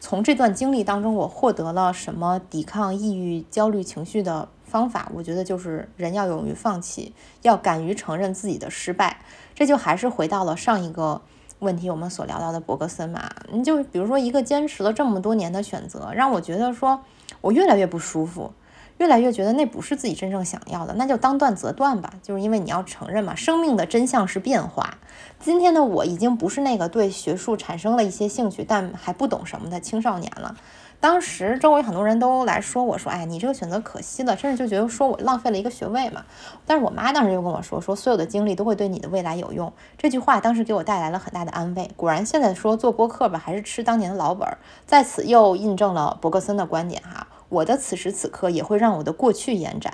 [0.00, 9.20] 从这段经历当中，我获得了什么抵抗抑郁、焦虑情绪的方法，我觉得就是人要勇于放弃，要敢于承认自己的失败。
[9.54, 11.20] 这就还是回到了上一个
[11.58, 13.30] 问题，我们所聊到的伯格森嘛。
[13.52, 17.04] 你就比如说一个坚持了这么多年的选择，让我觉得说
[17.42, 18.54] 我越来越不舒服。
[18.98, 22.12] 越来越觉得那不是自己真正想要的，那就当断则断吧。
[22.22, 24.98] 就是因为你要承认嘛，生命的真相是变化。
[25.40, 30.56] 今天的我已经不是那个对学术产生了一些兴趣，但还不懂什么的青少年了。
[31.00, 36.24] 当时周围很多人都来说我说，哎，你这个选择可惜了，甚至就觉得说我浪费了一个学位嘛。
[36.64, 39.70] 但是我妈当时就跟我说，说所有的经历都会对你的未来有用。
[39.98, 41.90] 这句话当时给我带来了很大的安慰。
[41.94, 47.26] 果然，现在说做播客吧，还是吃当年的老本儿，在此又印证了伯格森的观点哈。
[47.48, 49.92] 我的此时此刻也会让我的过去延展，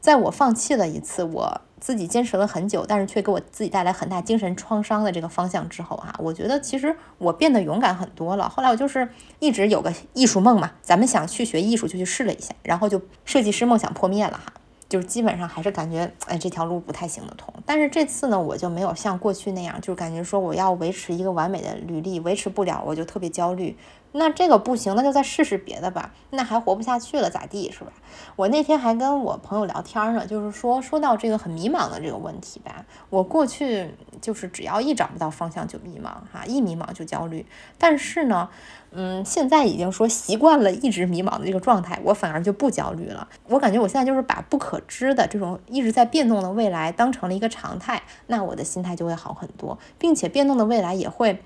[0.00, 8.48] 在我放弃了一次我自己坚持了很久，但是却给我自己带来很大精神创伤的这个方向之后，哈，我觉得其实我变得勇敢很多了。
[8.48, 14.52] 后来我就是一直有个艺术梦嘛，咱们想去学艺术就去试了一下，然后就设计师梦想破灭了哈，
[14.88, 17.52] 就是基本上还是感觉哎这条路不太行得通。
[17.66, 23.76] 但是这次呢，我就没有像过去那样，就是感觉说我要维持一个完美的履历，维持不了我就特别焦虑。
[24.16, 26.12] 那这个不行，那就再试试别的吧。
[26.30, 27.92] 那还活不下去了，咋地是吧？
[28.34, 32.84] 我那天还跟我朋友聊天呢，就是说说到这个很迷茫的这个问题吧。
[33.10, 37.44] 我过去就是只要一找不到方向就迷茫哈，一迷茫就焦虑。
[37.78, 38.48] 但是呢，
[38.90, 43.28] 嗯，现在已经说习惯了一直迷茫的这个状态，我反而就不焦虑了。
[43.48, 51.42] 我感觉我现在就是把不可知的这种一直在变动的未来当成了一个常态，那我的心态就会好很多，并且变动的未来也会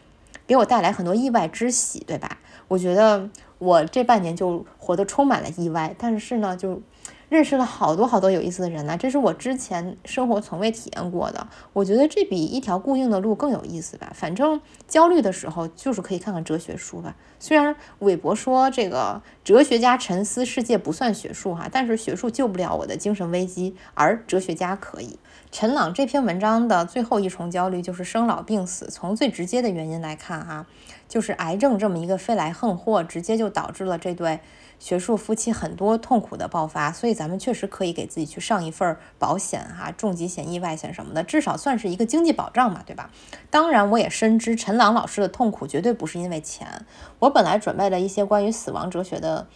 [0.50, 2.38] 给我带来很多意外之喜，对吧？
[2.66, 6.82] 我觉得我这半年就活得充满了意外，但是呢，就
[7.28, 8.96] 认识了好多好多有意思的人呢。
[8.98, 11.46] 这是我之前生活从未体验过的。
[11.72, 14.10] 我觉得这比一条固定的路更有意思吧。
[14.12, 17.14] 反正焦虑的时候，就是可以看看哲学书吧。
[17.38, 25.16] 虽然韦伯说这个哲学家沉思世界不算学术哈，但是学术救不了我的精神危机，而哲学家可以。
[25.52, 28.86] 陈朗这篇文章的最后一重焦虑就是生老病死。
[28.86, 30.66] 从最直接的原因来看哈。
[31.08, 34.38] 就是癌症这么一个飞来横祸，直接就导致了这对
[34.78, 36.92] 学术夫妻很多痛苦的爆发。
[36.92, 43.10] 所以咱们确实可以给自己去上一份保险哈，重疾险、意外险什么的，至少算是一个经济保障嘛，对吧？
[43.50, 46.86] 当然，我也深知陈朗老师的痛苦绝对不是因为钱。
[47.18, 49.48] 我本来准备了一些关于死亡哲学的，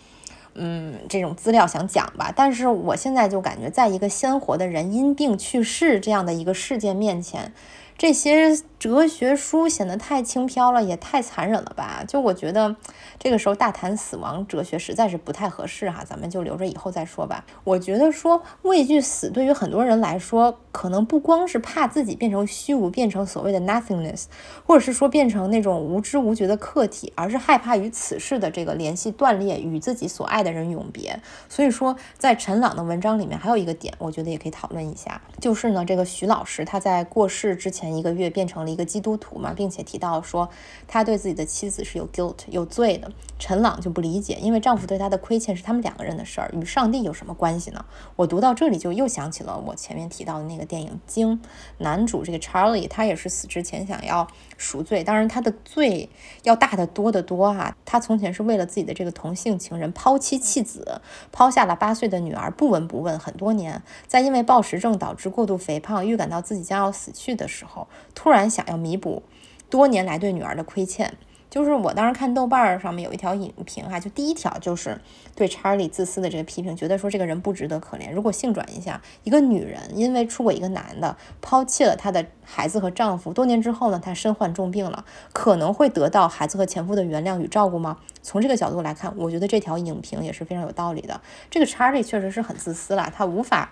[0.54, 7.52] 嗯，这种资料想讲吧，但是我现在就感觉，在一个鲜活的人因病去世这样的一个事件面前。
[7.96, 12.04] 这些哲学书显得太轻飘了，也太残忍了吧？
[12.06, 12.76] 就我觉得
[13.18, 17.46] 这个时候大谈死亡哲学实在是不太合适哈，咱们就留着以后再说吧。
[17.62, 24.24] 我觉得说畏惧死对于很多人来说，可能不光是怕自己变成虚无，变成所谓的 nothingness，
[24.66, 31.18] 或者是说变成那种无知无觉的客体，而是害怕与此世的这个联系断裂，与自己所爱的人永别。
[31.48, 40.48] 所以说，在陈朗的文章里面还有一个点，我觉得也可以讨论一下，就是呢，这个徐老师他在过世之前一个月变成了一个基督徒嘛，并且提到说
[40.86, 43.10] 他对自己的妻子是有 guilt 有罪的。
[43.36, 47.84] 陈朗就不理解，因为丈夫对他的亏欠是他们两个人的事儿，与上帝有什么关系呢？
[48.16, 51.36] 我读到这里就又想起了我前面提到的那个电影《惊》，
[51.78, 54.26] 男主这个 Charlie 他也是死之前想要
[54.56, 56.08] 赎罪，当然他的罪
[56.42, 57.76] 要大得多得多啊。
[57.84, 61.00] 他从前是为了自己的这个同性情人抛妻弃子，
[61.30, 69.22] 抛下了八岁的女儿不闻不问很多年，在因为暴食症导致过度肥胖，预感到自己将要死去的时候，突然想要弥补
[69.70, 71.14] 多年来对女儿的亏欠。
[71.54, 75.00] 就是我当时看豆瓣上面有一条影评哈，就第一条就是
[75.36, 78.10] 对查理自私的这个批评，觉得说这个人不值得可怜。
[78.10, 87.98] 如果性转一下，一个女人因为出轨一个男的，抛弃了她的孩子和丈夫，多年之后呢，她身患重病了，可能会得到孩子和前夫的原谅与照顾吗？
[88.20, 91.20] 从这个角度来看，我觉得这条影评也是非常有道理的。
[91.48, 93.70] 这个查理确实是很自私了，他无法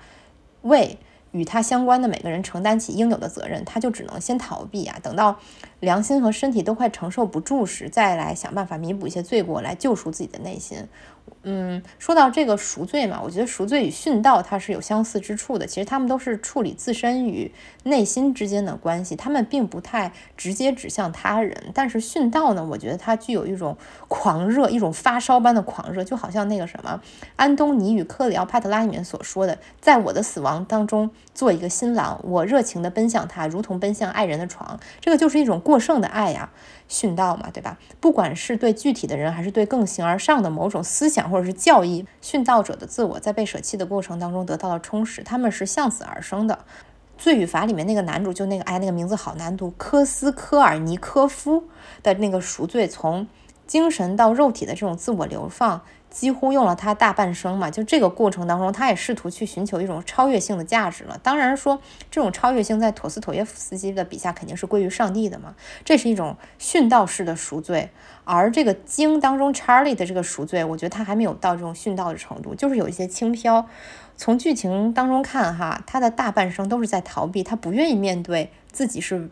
[0.60, 0.96] 为。
[1.32, 5.38] 与他相关的每个人承担起应有的责任，他就只能先逃避啊，等到
[5.80, 10.86] 良心和身体都快承受不住时，再来想办法弥补一些罪过，来救赎自己的内心。
[11.44, 15.66] 嗯，说到这个赎罪嘛，我觉得赎罪与殉道它是有相似之处的。
[15.66, 17.50] 其实他们都是处理自身与
[17.82, 21.56] 内心之间的关系，他们并不太直接指向他人。
[21.74, 27.00] 但是殉道呢，我觉得它具有一种狂热，一种发烧般的狂热，就好像那个什么
[27.34, 34.78] 安东尼与克里奥帕特拉里面所说的，在我的死亡当中做一个新郎，我热情地奔向他，如同奔向爱人的床。
[35.00, 36.50] 这个就是一种过剩的爱呀。
[36.92, 37.78] 殉道嘛，对吧？
[37.98, 46.58] 不管是对具体的人，还是对更形而上的某种思想或者是教义，殉道者的自我在被舍弃的过程当中得到了充实，他们是向死而生的。
[47.16, 51.64] 罪与罚里面那个男主就那个，哎，那个名字好难读，科斯科尔尼科夫
[52.02, 53.26] 的那个赎罪，从
[53.66, 55.80] 精神到肉体的这种自我流放。
[56.12, 61.18] 几乎用了他大半生嘛，就这个过程当中，他也试图去寻求一种超越性的价值了。
[61.22, 65.54] 当然说，这种超越性在陀思妥耶夫斯基的笔下肯定是归于上帝的嘛。
[65.86, 67.88] 这是一种殉道式的赎罪，
[68.24, 73.66] 而这个经当中查理的这个赎罪，我觉得他还没有到这种殉道的程度，就是有一些轻飘。
[74.14, 79.30] 从剧情当中看哈，他的大半生都是在逃避，他不愿意面对自己是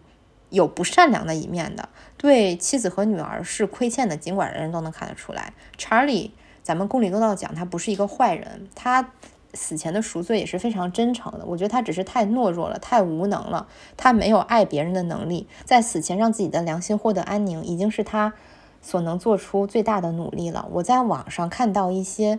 [0.49, 6.33] 有不善良的一面的，对妻子和女儿是亏欠的，尽管人人都能看得出来，查理。
[6.71, 9.11] 咱们公理公道讲，他不是一个坏人，他
[9.55, 11.45] 死前的赎罪也是非常真诚的。
[11.45, 13.67] 我觉得他只是太懦弱了，太无能了，
[13.97, 18.33] 他没有爱别人的能力，在死前让自己的良心获得安宁，已经是他
[18.81, 20.69] 所能做出最大的努力了。
[20.71, 22.39] 我在网上看到一些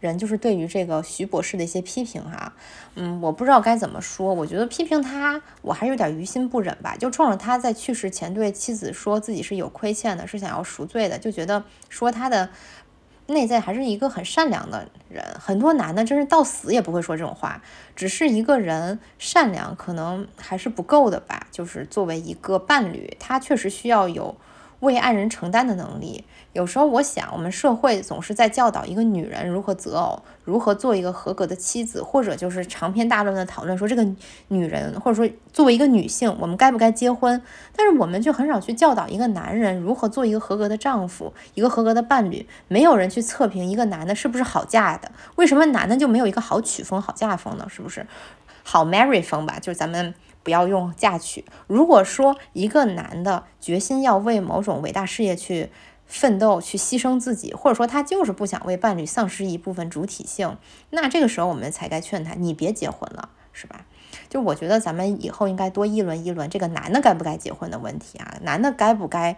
[0.00, 2.52] 人，就是对于这个徐博士的一些批评，哈，
[2.96, 4.34] 嗯，我不知道该怎么说。
[4.34, 6.96] 我觉得批评他，我还是有点于心不忍吧。
[6.96, 12.50] 就冲着他在去世前对妻子说自己是有亏欠的，是想要赎罪的，就觉得说他的。
[13.28, 17.62] 内在还是一个很善良的人，很多男的真是到死也不会说这种话，
[17.94, 21.46] 只是一个人善良可能还是不够的吧。
[21.52, 24.36] 就是作为一个伴侣，他确实需要有。
[24.80, 34.06] 为爱人承担的能力，有时候我想，我们社会总是在教导一个女人如何择偶，如何做一个合格的妻子，或者就是长篇大论的讨论说这个
[34.48, 37.42] 女人，或者说作为一个女性，我们该不该结婚？
[37.74, 42.46] 但是我们就很少去教导一个男人如何做一个合格的丈夫，一个合格的伴侣。
[42.68, 45.10] 没有人去测评一个男的是不是好嫁的？
[45.34, 47.66] 为什么男的就没有一个好娶风、好嫁风呢？
[47.68, 48.06] 是不是
[48.62, 49.58] 好 marry 风吧？
[49.58, 50.14] 就是咱们。
[50.42, 51.44] 不要用嫁娶。
[51.66, 55.70] 如果说一个男的决心要为某种伟大事业去
[56.06, 60.56] 奋斗、去牺牲自己，或者说他就是不想为伴侣丧失一部分主体性，
[60.90, 63.84] 那这个时候我们才该劝他，你别结婚了，是吧？
[64.30, 69.36] 就我觉得咱们以后应该多议论议论这个男的该不该结婚的问题啊，男的该不该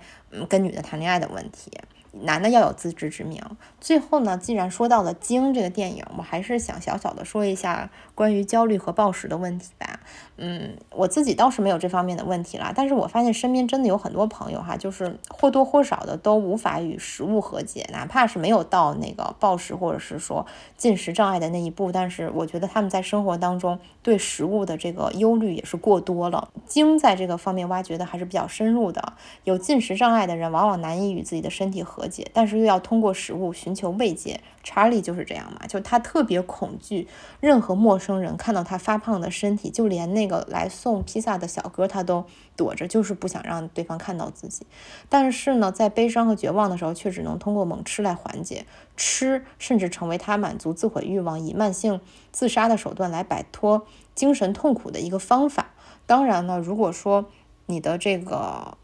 [0.49, 1.73] 跟女的谈恋爱的问题。
[2.13, 3.43] 男的要有自知之明。
[3.81, 10.01] 最后呢，既然说到了《惊》这个电影，我还是想小小的说一下关于焦虑和暴食的问题吧。
[10.37, 20.47] 嗯，我自己倒是没有这方面的问题啦，但是我发现身边真的有很多朋友哈，就是或多或少的都无法与食物和解，哪怕是没有到那个暴食或者是说
[20.77, 26.49] 进食障碍的那一步，但是我觉得他们在生活当中对食物的这个忧虑也是过多了。
[26.67, 29.13] 《惊》在这个方面挖掘的还是比较深入的。
[29.45, 34.41] 有进食障碍的人，往往难以与自己的身体和和解，但是又要通过食物寻求慰藉。
[34.63, 37.09] 查理就是这样嘛，就他特别恐惧
[37.41, 39.91] 任何陌生人看到他发胖的身体，就。
[39.91, 42.25] 连那个来送披萨的小哥他都
[42.55, 44.65] 躲着，就是不想让对方看到自己。
[45.09, 48.67] 但是呢，在悲伤和绝望的时候，却只能通过猛吃来缓解。
[48.97, 53.85] 吃甚至成为他满足自毁欲望、以慢性自杀的手段来摆脱
[54.15, 55.71] 精神痛苦的一个方法。
[56.07, 57.29] 当然呢，如果说
[57.67, 58.79] 你的这个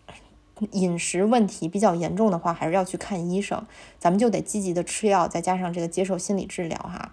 [0.72, 3.64] 饮食问题比较严重的话，还是要去看医生。
[3.98, 7.12] 咱们就得积极的吃药，再加上这个接受心理治疗哈。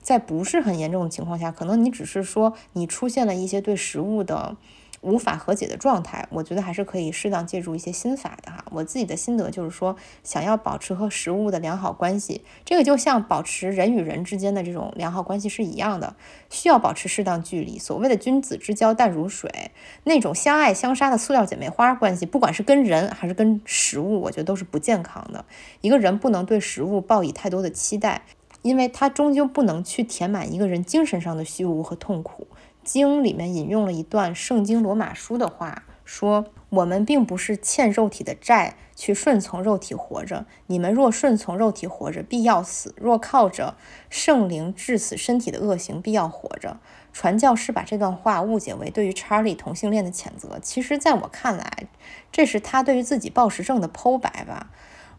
[0.00, 4.56] 在不是很严重的情况下，可能你只是说你出现了一些对食物的。
[5.04, 8.64] 无法和解的状态，我觉得还是可以适当借助一些心法的哈。
[8.70, 16.16] 我自己的心得就是说，想要保持和食物的良好关系，这个就像保持人与人之间的这种良好关系是一样的，
[16.48, 17.78] 需要保持适当距离。
[17.78, 19.70] 所谓的君子之交淡如水，
[20.04, 25.44] 那种相爱相杀的塑料姐妹花关系，不管是跟人还是跟食物，我觉得都是不健康的。
[25.82, 28.22] 一个人不能对食物抱以太多的期待，
[28.62, 32.46] 因为它终究不能去填满一个人精神上的虚无和痛苦。
[32.84, 40.44] 经里面引用了一段圣经罗马书的话，说我们并不是欠肉体的债去顺从肉体活着。
[40.66, 43.76] 你们若顺从肉体活着，必要死；若靠着
[44.10, 46.78] 圣灵致死身体的恶行，必要活着。
[47.12, 50.58] 传教士把这段话误解为对于查理同性恋的谴责。
[50.60, 51.86] 其实，在我看来，
[52.30, 54.70] 这是他对于自己暴食症的剖白吧。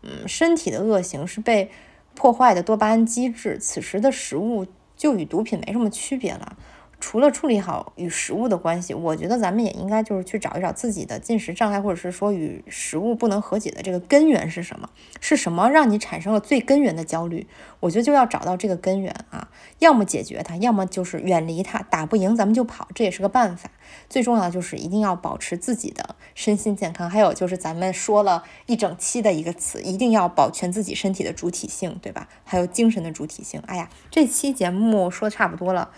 [0.03, 1.71] 嗯，身体的恶行是被
[2.13, 3.57] 破坏的多巴胺机制。
[3.57, 6.57] 此时的食物就与毒品没什么区别了。
[6.99, 14.89] 除了处理好与食物的关系，我觉得咱们也应该就是去找一找自己的进食障碍，或者是说与食物不能和解的这个根源是什么？
[15.19, 17.47] 是什么让你产生了最根源的焦虑？
[17.81, 21.79] 我觉得就要找到这个根源啊，要么解决它，要么就是远离它。
[21.83, 23.69] 打不赢咱们就跑，这也是个办法。
[24.09, 27.09] 最重要的就是一定要保持自己的身心健康。
[27.09, 32.27] 还有就是咱们说了一整期的一个词，一定要保全自己身体的主体性，对吧？
[32.43, 33.61] 还有精神的主体性。
[33.67, 35.91] 哎呀，这期节目说的差不多了。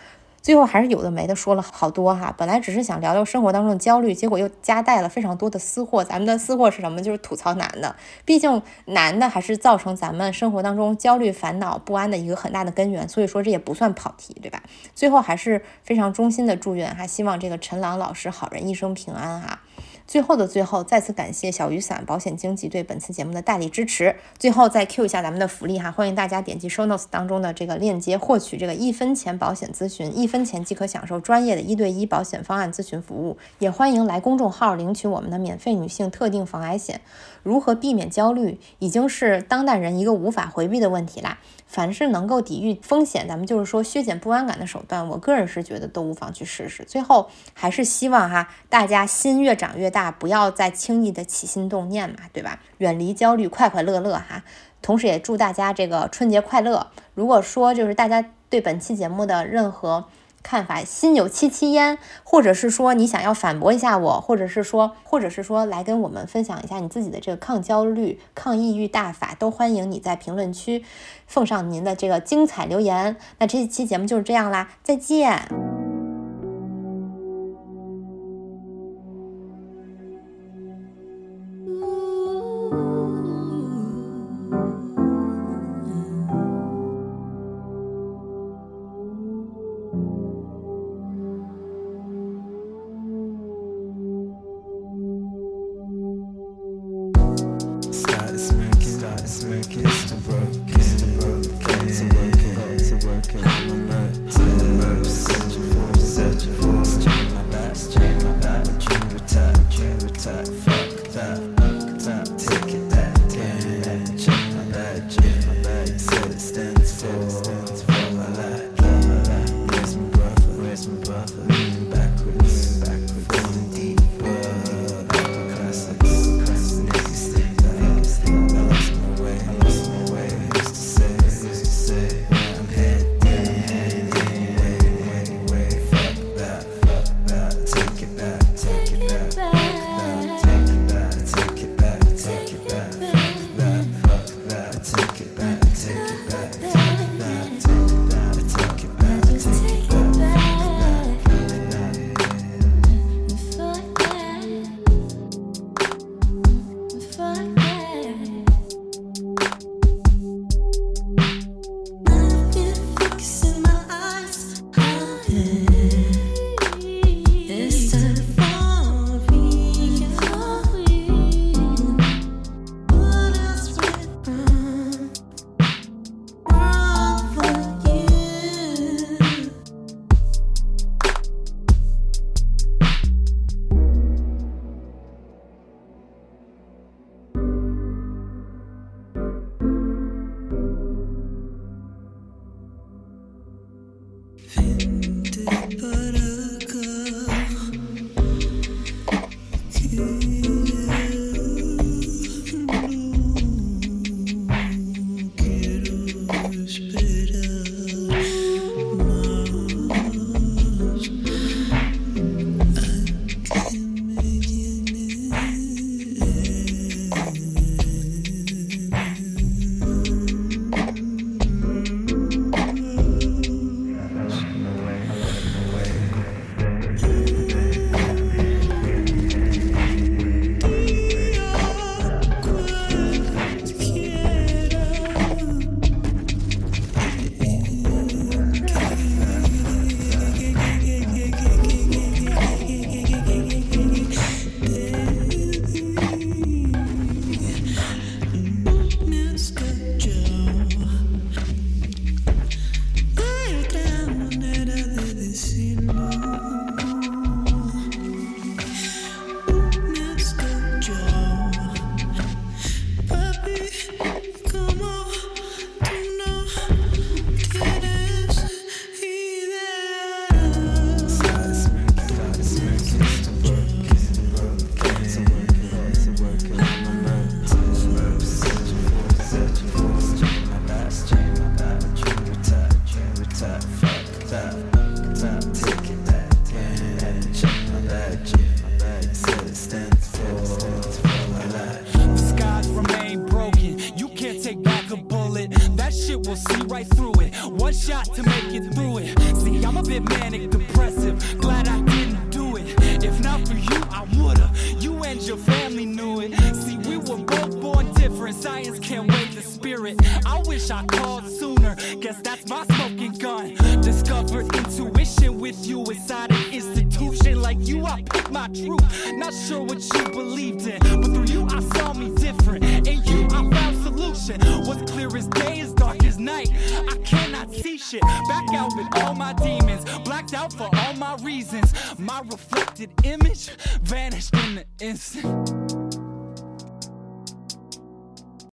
[0.48, 6.06] 最后还是有的没的说了好多哈，本来只是想聊聊生活当中的焦虑，结果又夹带了非常多的私货。
[6.06, 7.02] 咱们的私货是什么？
[7.02, 7.93] 就是吐槽男的，
[8.24, 13.10] 毕竟男的还是造成咱们生活当中焦虑、烦恼、不安的一个很大的根源。
[13.10, 14.64] 所以说这也不算跑题，对吧？
[14.95, 19.60] 最后还是非常衷心的祝愿哈，希望这个陈朗老师好人一生平安哈。
[20.08, 24.16] 最后的最后，再次感谢小雨伞保险经纪对本次节目的大力支持。
[24.39, 33.38] 最后再 Q 一下咱们的福利哈，欢迎大家点击 Show Notes 当中的这个链接，获取这个一分钱保险咨询，一分钱即可享受专业的一对一保险方案咨询服务。
[33.60, 37.01] 也欢迎来公众号领取我们的免费女性特定防癌险。
[37.43, 41.39] 如何避免焦虑，已经是当代人一个无法回避的问题啦。
[41.68, 46.84] 凡是能够抵御风险，咱们就是说削减不安感的手段，我个人是觉得都无妨去试试。
[46.86, 52.61] 最后还是希望哈，大家心越长越大，不要再轻易的起心动念嘛，对吧？
[52.78, 54.43] 远离焦虑，快快乐乐哈。
[54.82, 56.88] 同时也祝大家这个春节快乐。
[57.13, 60.05] 如果说就是大家对本期节目的任何，
[60.43, 70.83] 看法心有戚戚焉，或者是说你想要反驳一下我，或者是说，或者是说来跟我们分享一下你自己的这个抗焦虑、抗抑郁大法，都欢迎你在评论区
[71.25, 73.17] 奉上您的这个精彩留言。
[73.39, 75.86] 那这一期节目就是这样啦，再见。